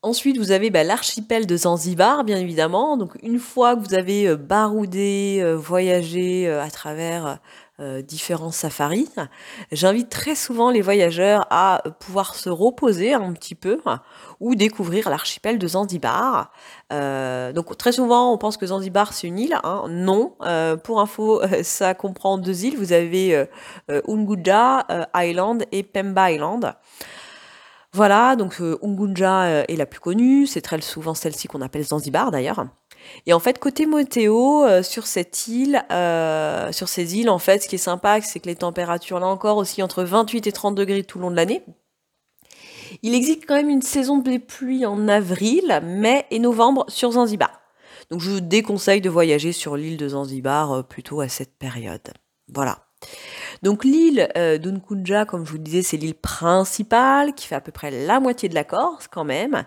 Ensuite, 0.01 0.37
vous 0.37 0.51
avez 0.51 0.69
bah, 0.69 0.83
l'archipel 0.83 1.45
de 1.45 1.57
Zanzibar, 1.57 2.23
bien 2.23 2.37
évidemment. 2.37 2.95
Donc, 2.95 3.17
une 3.21 3.39
fois 3.39 3.75
que 3.75 3.81
vous 3.81 3.95
avez 3.95 4.27
euh, 4.27 4.37
baroudé, 4.37 5.39
euh, 5.41 5.55
voyagé 5.55 6.49
à 6.49 6.69
travers 6.69 7.39
euh, 7.81 8.01
différents 8.01 8.51
safaris. 8.51 9.07
J'invite 9.71 10.09
très 10.09 10.35
souvent 10.35 10.69
les 10.69 10.81
voyageurs 10.81 11.47
à 11.49 11.81
pouvoir 12.01 12.35
se 12.35 12.49
reposer 12.49 13.13
un 13.13 13.31
petit 13.31 13.55
peu 13.55 13.79
ou 14.41 14.55
découvrir 14.55 15.09
l'archipel 15.09 15.57
de 15.57 15.65
Zanzibar. 15.65 16.51
Euh, 16.91 17.53
donc 17.53 17.77
très 17.77 17.93
souvent 17.93 18.33
on 18.33 18.37
pense 18.37 18.57
que 18.57 18.65
Zanzibar 18.65 19.13
c'est 19.13 19.27
une 19.27 19.39
île. 19.39 19.57
Hein. 19.63 19.85
Non, 19.87 20.35
euh, 20.41 20.75
pour 20.75 20.99
info 20.99 21.41
ça 21.63 21.93
comprend 21.93 22.37
deux 22.37 22.65
îles. 22.65 22.75
Vous 22.75 22.91
avez 22.91 23.45
Unguja 23.87 24.85
Island 25.15 25.63
et 25.71 25.83
Pemba 25.83 26.31
Island. 26.33 26.75
Voilà, 27.93 28.35
donc 28.35 28.61
Unguja 28.83 29.63
est 29.67 29.75
la 29.75 29.85
plus 29.85 29.99
connue, 29.99 30.45
c'est 30.45 30.61
très 30.61 30.79
souvent 30.81 31.15
celle-ci 31.15 31.47
qu'on 31.47 31.61
appelle 31.61 31.83
Zanzibar 31.83 32.29
d'ailleurs. 32.29 32.67
Et 33.25 33.33
en 33.33 33.39
fait, 33.39 33.59
côté 33.59 33.85
météo, 33.85 34.63
euh, 34.63 34.83
sur 34.83 35.07
cette 35.07 35.47
île, 35.47 35.83
euh, 35.91 36.71
sur 36.71 36.87
ces 36.87 37.17
îles, 37.17 37.29
en 37.29 37.39
fait, 37.39 37.63
ce 37.63 37.67
qui 37.67 37.75
est 37.75 37.79
sympa, 37.79 38.21
c'est 38.21 38.39
que 38.39 38.47
les 38.47 38.55
températures, 38.55 39.19
là 39.19 39.27
encore, 39.27 39.57
aussi 39.57 39.81
entre 39.83 40.03
28 40.03 40.47
et 40.47 40.51
30 40.51 40.75
degrés 40.75 41.03
tout 41.03 41.17
le 41.17 41.23
long 41.23 41.31
de 41.31 41.35
l'année. 41.35 41.63
Il 43.03 43.13
existe 43.13 43.45
quand 43.47 43.55
même 43.55 43.69
une 43.69 43.81
saison 43.81 44.17
des 44.17 44.39
pluies 44.39 44.85
en 44.85 45.07
avril, 45.07 45.81
mai 45.83 46.25
et 46.31 46.39
novembre 46.39 46.85
sur 46.87 47.11
Zanzibar. 47.11 47.61
Donc 48.09 48.21
je 48.21 48.31
vous 48.31 48.41
déconseille 48.41 49.01
de 49.01 49.09
voyager 49.09 49.51
sur 49.51 49.77
l'île 49.77 49.97
de 49.97 50.09
Zanzibar 50.09 50.71
euh, 50.71 50.83
plutôt 50.83 51.21
à 51.21 51.27
cette 51.27 51.57
période. 51.57 52.13
Voilà. 52.51 52.88
Donc 53.63 53.83
l'île 53.83 54.29
d'Unkunja, 54.35 55.25
comme 55.25 55.45
je 55.45 55.51
vous 55.51 55.57
disais, 55.57 55.81
c'est 55.81 55.97
l'île 55.97 56.15
principale 56.15 57.33
qui 57.33 57.47
fait 57.47 57.55
à 57.55 57.61
peu 57.61 57.71
près 57.71 57.91
la 57.91 58.19
moitié 58.19 58.49
de 58.49 58.55
la 58.55 58.63
Corse 58.63 59.07
quand 59.07 59.25
même 59.25 59.65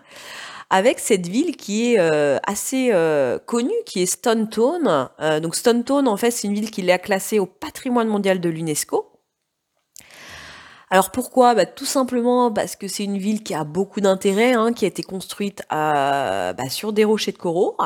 avec 0.73 0.99
cette 0.99 1.27
ville 1.27 1.55
qui 1.55 1.93
est 1.93 1.99
euh, 1.99 2.39
assez 2.47 2.89
euh, 2.93 3.37
connue, 3.37 3.69
qui 3.85 4.01
est 4.01 4.07
Stone 4.07 4.49
Town. 4.49 5.07
Euh, 5.19 5.39
donc 5.39 5.55
Stone 5.55 5.83
Town, 5.83 6.07
en 6.07 6.17
fait, 6.17 6.31
c'est 6.31 6.47
une 6.47 6.55
ville 6.55 6.71
qui 6.71 6.81
est 6.81 6.99
classée 6.99 7.37
au 7.37 7.45
patrimoine 7.45 8.07
mondial 8.07 8.39
de 8.39 8.49
l'UNESCO. 8.49 9.05
Alors 10.89 11.11
pourquoi? 11.11 11.53
Bah, 11.53 11.67
Tout 11.67 11.85
simplement 11.85 12.51
parce 12.51 12.75
que 12.75 12.87
c'est 12.87 13.03
une 13.03 13.19
ville 13.19 13.43
qui 13.43 13.53
a 13.53 13.63
beaucoup 13.63 14.01
d'intérêt, 14.01 14.53
hein, 14.53 14.73
qui 14.73 14.85
a 14.85 14.87
été 14.87 15.03
construite 15.03 15.61
bah, 15.69 16.55
sur 16.69 16.91
des 16.91 17.03
rochers 17.03 17.33
de 17.33 17.37
coraux. 17.37 17.77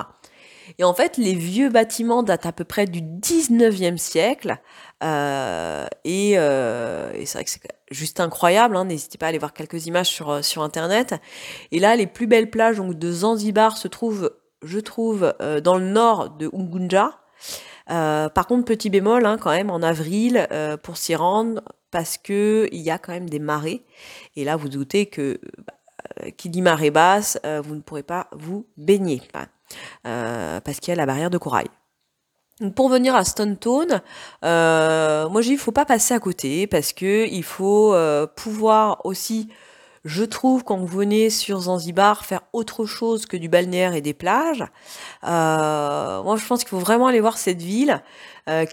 Et 0.77 0.83
en 0.83 0.93
fait, 0.93 1.17
les 1.17 1.33
vieux 1.33 1.69
bâtiments 1.69 2.23
datent 2.23 2.45
à 2.45 2.51
peu 2.51 2.63
près 2.63 2.85
du 2.85 3.01
19e 3.01 3.97
siècle. 3.97 4.57
Euh, 5.03 5.85
euh, 6.05 7.11
et, 7.13 7.25
c'est 7.25 7.37
vrai 7.37 7.43
que 7.43 7.49
c'est 7.49 7.61
juste 7.91 8.19
incroyable. 8.19 8.75
Hein. 8.75 8.85
N'hésitez 8.85 9.17
pas 9.17 9.27
à 9.27 9.29
aller 9.29 9.37
voir 9.37 9.53
quelques 9.53 9.85
images 9.85 10.07
sur, 10.07 10.29
euh, 10.29 10.41
sur 10.41 10.61
Internet. 10.61 11.15
Et 11.71 11.79
là, 11.79 11.95
les 11.95 12.07
plus 12.07 12.27
belles 12.27 12.49
plages 12.49 12.77
donc, 12.77 12.95
de 12.95 13.11
Zanzibar 13.11 13.77
se 13.77 13.87
trouvent, 13.87 14.31
je 14.63 14.79
trouve, 14.79 15.33
dans 15.63 15.77
le 15.77 15.85
nord 15.85 16.31
de 16.31 16.49
Ungunja. 16.53 17.19
par 17.87 18.47
contre, 18.47 18.65
petit 18.65 18.89
bémol 18.89 19.25
hein, 19.25 19.37
quand 19.37 19.51
même 19.51 19.69
en 19.69 19.81
avril 19.81 20.47
pour 20.83 20.97
s'y 20.97 21.15
rendre 21.15 21.61
parce 21.91 22.17
que 22.17 22.67
il 22.71 22.81
y 22.81 22.89
a 22.89 22.97
quand 22.97 23.13
même 23.13 23.29
des 23.29 23.39
marées. 23.39 23.85
Et 24.35 24.43
là, 24.43 24.55
vous 24.55 24.69
doutez 24.69 25.05
que 25.05 25.39
bah, 25.65 26.31
qui 26.37 26.49
dit 26.49 26.61
marée 26.61 26.91
basse, 26.91 27.39
vous 27.63 27.75
ne 27.75 27.81
pourrez 27.81 28.03
pas 28.03 28.27
vous 28.31 28.65
baigner 28.77 29.21
parce 30.03 30.79
qu'il 30.79 30.89
y 30.89 30.93
a 30.93 30.95
la 30.95 31.05
barrière 31.05 31.29
de 31.29 31.37
corail 31.37 31.67
pour 32.75 32.89
venir 32.89 33.15
à 33.15 33.23
Stone 33.23 33.57
Town, 33.57 34.01
euh, 34.43 35.29
moi 35.29 35.41
j'ai 35.41 35.51
il 35.51 35.57
faut 35.57 35.71
pas 35.71 35.85
passer 35.85 36.13
à 36.13 36.19
côté 36.19 36.65
parce 36.67 36.91
que 36.93 37.27
il 37.27 37.43
faut 37.43 37.93
euh, 37.93 38.25
pouvoir 38.25 39.05
aussi, 39.05 39.49
je 40.05 40.23
trouve, 40.23 40.63
quand 40.63 40.77
vous 40.77 40.87
venez 40.87 41.29
sur 41.29 41.61
Zanzibar, 41.61 42.25
faire 42.25 42.41
autre 42.53 42.85
chose 42.85 43.27
que 43.27 43.37
du 43.37 43.47
balnéaire 43.47 43.93
et 43.93 44.01
des 44.01 44.15
plages. 44.15 44.63
Euh, 45.23 46.23
moi 46.23 46.35
je 46.37 46.45
pense 46.47 46.61
qu'il 46.61 46.69
faut 46.69 46.79
vraiment 46.79 47.07
aller 47.07 47.19
voir 47.19 47.37
cette 47.37 47.61
ville 47.61 48.01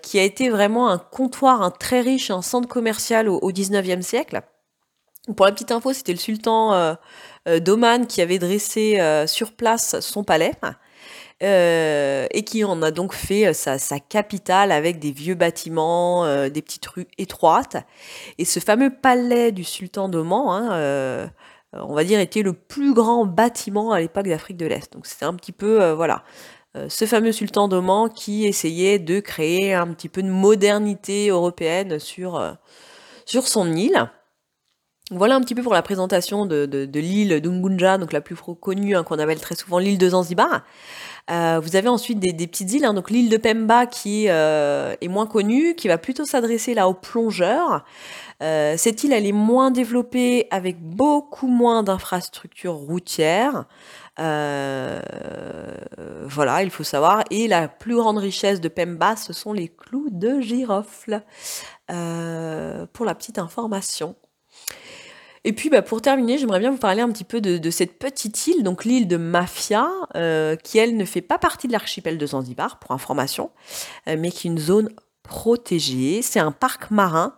qui 0.03 0.21
a 0.21 0.23
été 0.23 0.51
vraiment 0.51 0.89
un 0.89 0.99
comptoir, 0.99 1.61
un 1.61 1.73
très 1.73 2.01
riche, 2.01 2.31
un 2.31 2.43
centre 2.43 2.69
commercial 2.69 3.29
au, 3.29 3.41
au 3.41 3.51
19e 3.51 4.03
siècle. 4.03 4.43
Pour 5.37 5.47
la 5.47 5.53
petite 5.53 5.73
info, 5.73 5.93
c'était 5.93 6.13
le 6.13 6.19
sultan 6.19 6.97
d'Oman 7.45 8.07
qui 8.07 8.23
avait 8.23 8.39
dressé 8.39 9.25
sur 9.27 9.51
place 9.51 9.99
son 9.99 10.23
palais. 10.23 10.53
Euh, 11.43 12.27
et 12.31 12.45
qui 12.45 12.63
en 12.63 12.81
a 12.81 12.93
donc 12.93 13.13
fait 13.13 13.49
euh, 13.49 13.53
sa, 13.53 13.99
capitale 13.99 14.71
avec 14.71 15.01
des 15.01 15.11
vieux 15.11 15.35
bâtiments, 15.35 16.25
euh, 16.25 16.49
des 16.49 16.63
petites 16.63 16.87
rues 16.87 17.09
étroites. 17.19 17.77
Et 18.39 18.45
ce 18.45 18.61
fameux 18.61 18.91
palais 18.91 19.51
du 19.51 19.65
sultan 19.65 20.09
d'Oman, 20.09 20.47
hein, 20.49 21.31
on 21.73 21.93
va 21.93 22.05
dire, 22.05 22.21
était 22.21 22.43
le 22.43 22.53
plus 22.53 22.95
grand 22.95 23.27
bâtiment 23.27 23.91
à 23.91 23.99
l'époque 23.99 24.29
d'Afrique 24.29 24.57
de 24.57 24.67
l'Est. 24.67 24.93
Donc 24.93 25.07
c'était 25.07 25.25
un 25.25 25.35
petit 25.35 25.51
peu, 25.51 25.91
voilà, 25.91 26.23
ce 26.89 27.05
fameux 27.05 27.33
sultan 27.33 27.67
d'Oman 27.67 28.11
qui 28.11 28.47
essayait 28.47 29.01
de 29.01 29.19
créer 29.19 29.75
un 29.75 29.89
petit 29.89 30.09
peu 30.09 30.23
de 30.23 30.29
modernité 30.29 31.31
européenne 31.31 31.99
sur, 31.99 32.41
sur 33.27 33.49
son 33.49 33.75
île. 33.75 34.09
Voilà 35.17 35.37
un 35.37 35.41
petit 35.43 35.55
peu 35.55 35.63
pour 35.63 35.75
la 35.75 35.83
présentation 35.83 36.45
de, 36.45 36.89
l'île 36.93 37.41
d'Ungunja, 37.41 37.99
donc 37.99 38.13
la 38.13 38.21
plus 38.21 38.35
connue, 38.35 38.97
hein, 38.97 39.05
qu'on 39.05 39.21
appelle 39.21 39.39
très 39.39 39.55
souvent 39.55 39.79
l'île 39.79 39.97
de 39.97 40.09
Zanzibar. 40.09 40.63
Euh, 41.31 41.61
vous 41.63 41.77
avez 41.77 41.87
ensuite 41.89 42.19
des, 42.19 42.33
petites 42.49 42.73
îles, 42.73 42.85
hein, 42.85 42.95
donc 42.95 43.11
l'île 43.11 43.31
de 43.31 43.37
Pemba 43.37 43.87
qui 43.87 44.27
euh, 44.29 44.97
est 45.01 45.07
moins 45.07 45.27
connue, 45.27 45.77
qui 45.77 45.87
va 45.87 45.99
plutôt 45.99 46.25
s'adresser 46.25 46.75
là 46.75 46.89
aux 46.89 46.95
plongeurs. 46.95 47.85
Euh, 48.43 48.75
cette 48.77 49.05
île, 49.05 49.13
est 49.13 49.31
moins 49.31 49.71
développée 49.71 50.49
avec 50.51 50.83
beaucoup 50.83 51.47
moins 51.47 51.85
d'infrastructures 51.85 52.75
routières. 52.75 53.67
voilà, 54.19 54.65
il 56.65 56.71
faut 56.71 56.83
savoir. 56.83 57.23
Et 57.31 57.47
la 57.47 57.69
plus 57.69 57.95
grande 57.95 58.19
richesse 58.19 58.61
de 58.61 58.69
Pemba, 58.69 59.15
ce 59.15 59.33
sont 59.33 59.53
les 59.53 59.69
clous 59.69 60.09
de 60.11 60.41
girofle. 60.41 61.23
pour 61.87 63.07
la 63.07 63.15
petite 63.15 63.39
information. 63.39 64.17
Et 65.45 65.53
puis 65.53 65.69
bah, 65.69 65.83
pour 65.83 66.01
terminer, 66.01 66.39
j'aimerais 66.39 66.59
bien 66.59 66.71
vous 66.71 66.79
parler 66.79 67.03
un 67.03 67.11
petit 67.11 67.25
peu 67.25 67.41
de, 67.43 67.71
cette 67.71 67.99
petite 67.99 68.47
île, 68.47 68.63
donc 68.63 68.85
l'île 68.85 69.07
de 69.07 69.19
Mafia, 69.19 69.89
euh, 70.17 70.57
qui 70.57 70.79
elle 70.79 70.97
ne 70.97 71.05
fait 71.05 71.21
pas 71.21 71.39
partie 71.39 71.67
de 71.67 71.73
l'archipel 71.73 72.17
de 72.17 72.27
Zanzibar, 72.27 72.79
pour 72.79 72.93
information, 72.93 73.51
euh, 74.09 74.17
mais 74.19 74.31
qui 74.31 74.49
est 74.49 74.51
une 74.51 74.59
zone 74.59 74.89
protégée. 75.23 76.23
C'est 76.23 76.41
un 76.41 76.53
parc 76.53 76.91
marin. 76.91 77.37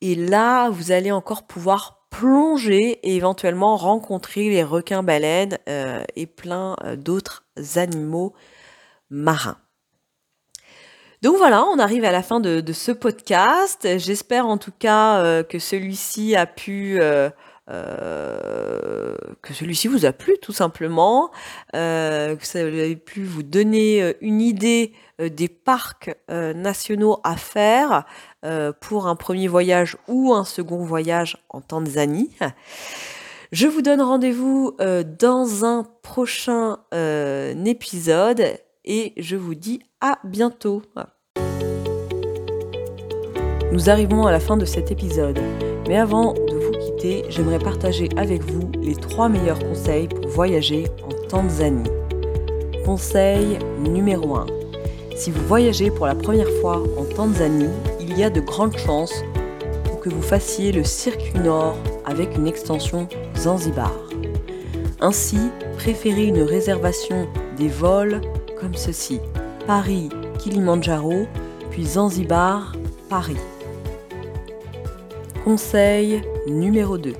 Et 0.00 0.16
là, 0.16 0.68
vous 0.70 0.90
allez 0.90 1.12
encore 1.12 1.46
pouvoir 1.46 2.06
plonger 2.10 2.98
et 3.02 3.16
éventuellement 3.16 3.76
rencontrer 3.76 4.48
les 4.48 4.64
requins-baleines 4.64 5.58
euh, 5.68 6.02
et 6.16 6.26
plein 6.26 6.76
d'autres 6.96 7.44
animaux 7.76 8.34
marins. 9.10 9.58
Donc 11.20 11.36
voilà, 11.36 11.64
on 11.64 11.80
arrive 11.80 12.04
à 12.04 12.12
la 12.12 12.22
fin 12.22 12.38
de, 12.38 12.72
ce 12.72 12.92
podcast. 12.92 13.98
J'espère 13.98 14.46
en 14.46 14.56
tout 14.56 14.72
cas 14.76 15.18
euh, 15.18 15.42
que 15.42 15.58
celui-ci 15.58 16.36
a 16.36 16.46
pu... 16.46 16.98
Euh, 17.00 17.28
euh, 17.70 19.14
que 19.42 19.52
celui-ci 19.52 19.88
vous 19.88 20.06
a 20.06 20.12
plu 20.12 20.36
tout 20.40 20.52
simplement, 20.52 21.30
que 21.72 22.38
ça 22.40 22.60
a 22.60 22.94
pu 22.94 23.24
vous 23.24 23.42
donner 23.42 24.14
une 24.22 24.40
idée 24.40 24.94
des 25.18 25.48
parcs 25.48 26.16
nationaux 26.28 27.20
à 27.24 27.36
faire 27.36 28.06
pour 28.80 29.06
un 29.06 29.16
premier 29.16 29.48
voyage 29.48 29.98
ou 30.06 30.32
un 30.32 30.44
second 30.44 30.82
voyage 30.82 31.36
en 31.50 31.60
Tanzanie. 31.60 32.30
Je 33.52 33.66
vous 33.66 33.82
donne 33.82 34.00
rendez-vous 34.00 34.74
dans 35.18 35.64
un 35.66 35.84
prochain 36.02 36.78
épisode 37.66 38.58
et 38.86 39.12
je 39.18 39.36
vous 39.36 39.54
dis 39.54 39.80
à 40.00 40.18
bientôt. 40.24 40.82
Nous 43.72 43.90
arrivons 43.90 44.26
à 44.26 44.32
la 44.32 44.40
fin 44.40 44.56
de 44.56 44.64
cet 44.64 44.90
épisode, 44.90 45.38
mais 45.86 45.96
avant 45.96 46.32
de 46.32 46.54
vous 46.54 46.72
quitter, 46.72 47.24
j'aimerais 47.28 47.58
partager 47.58 48.08
avec 48.16 48.42
vous 48.42 48.70
les 48.80 48.94
trois 48.94 49.28
meilleurs 49.28 49.58
conseils 49.58 50.08
pour 50.08 50.28
voyager 50.28 50.86
en 51.04 51.28
Tanzanie. 51.28 51.90
Conseil 52.84 53.58
numéro 53.80 54.36
1. 54.36 54.46
Si 55.16 55.30
vous 55.30 55.44
voyagez 55.46 55.90
pour 55.90 56.06
la 56.06 56.14
première 56.14 56.48
fois 56.60 56.82
en 56.96 57.04
Tanzanie, 57.04 57.74
il 58.00 58.16
y 58.16 58.22
a 58.22 58.30
de 58.30 58.40
grandes 58.40 58.78
chances 58.78 59.24
pour 59.84 60.00
que 60.00 60.08
vous 60.08 60.22
fassiez 60.22 60.72
le 60.72 60.84
circuit 60.84 61.38
nord 61.40 61.76
avec 62.06 62.36
une 62.36 62.46
extension 62.46 63.08
Zanzibar. 63.36 63.92
Ainsi, 65.00 65.38
préférez 65.76 66.24
une 66.24 66.42
réservation 66.42 67.28
des 67.56 67.68
vols 67.68 68.20
comme 68.60 68.74
ceci. 68.74 69.20
Paris, 69.68 70.08
Kilimanjaro, 70.38 71.26
puis 71.70 71.84
Zanzibar, 71.84 72.72
Paris. 73.10 73.36
Conseil 75.44 76.22
numéro 76.46 76.96
2. 76.96 77.12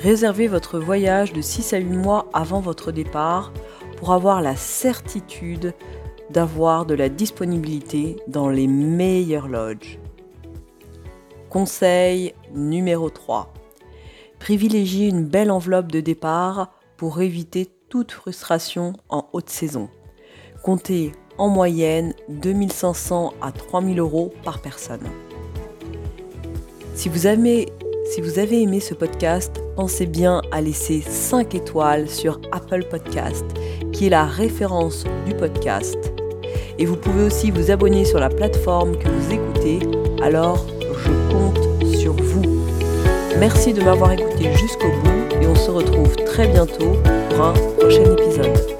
Réservez 0.00 0.48
votre 0.48 0.80
voyage 0.80 1.32
de 1.32 1.40
6 1.40 1.74
à 1.74 1.78
8 1.78 1.84
mois 1.96 2.28
avant 2.32 2.58
votre 2.58 2.90
départ 2.90 3.52
pour 3.98 4.12
avoir 4.12 4.42
la 4.42 4.56
certitude 4.56 5.74
d'avoir 6.30 6.86
de 6.86 6.94
la 6.94 7.08
disponibilité 7.08 8.16
dans 8.26 8.48
les 8.48 8.66
meilleures 8.66 9.46
lodges. 9.46 10.00
Conseil 11.50 12.34
numéro 12.52 13.10
3. 13.10 13.54
Privilégiez 14.40 15.06
une 15.06 15.24
belle 15.24 15.52
enveloppe 15.52 15.92
de 15.92 16.00
départ 16.00 16.72
pour 16.96 17.22
éviter 17.22 17.68
toute 17.88 18.10
frustration 18.10 18.94
en 19.08 19.28
haute 19.32 19.50
saison. 19.50 19.88
Comptez 20.64 21.12
en 21.38 21.48
moyenne 21.48 22.14
2500 22.28 23.32
à 23.40 23.52
3000 23.52 23.98
euros 23.98 24.32
par 24.44 24.60
personne. 24.60 25.06
Si 26.94 27.08
vous, 27.08 27.26
avez, 27.26 27.68
si 28.12 28.20
vous 28.20 28.38
avez 28.38 28.62
aimé 28.62 28.80
ce 28.80 28.92
podcast, 28.92 29.62
pensez 29.76 30.06
bien 30.06 30.42
à 30.50 30.60
laisser 30.60 31.00
5 31.00 31.54
étoiles 31.54 32.08
sur 32.08 32.40
Apple 32.50 32.84
Podcast, 32.90 33.44
qui 33.92 34.06
est 34.06 34.10
la 34.10 34.24
référence 34.24 35.04
du 35.26 35.34
podcast. 35.34 35.96
Et 36.78 36.86
vous 36.86 36.96
pouvez 36.96 37.24
aussi 37.24 37.50
vous 37.50 37.70
abonner 37.70 38.04
sur 38.04 38.18
la 38.18 38.28
plateforme 38.28 38.98
que 38.98 39.08
vous 39.08 39.32
écoutez, 39.32 39.78
alors 40.22 40.66
je 41.04 41.32
compte 41.32 41.94
sur 41.96 42.14
vous. 42.14 42.42
Merci 43.38 43.72
de 43.72 43.82
m'avoir 43.82 44.12
écouté 44.12 44.52
jusqu'au 44.54 44.90
bout 45.04 45.36
et 45.40 45.46
on 45.46 45.54
se 45.54 45.70
retrouve 45.70 46.16
très 46.16 46.48
bientôt 46.48 46.96
pour 47.30 47.44
un 47.44 47.52
prochain 47.52 48.04
épisode. 48.16 48.77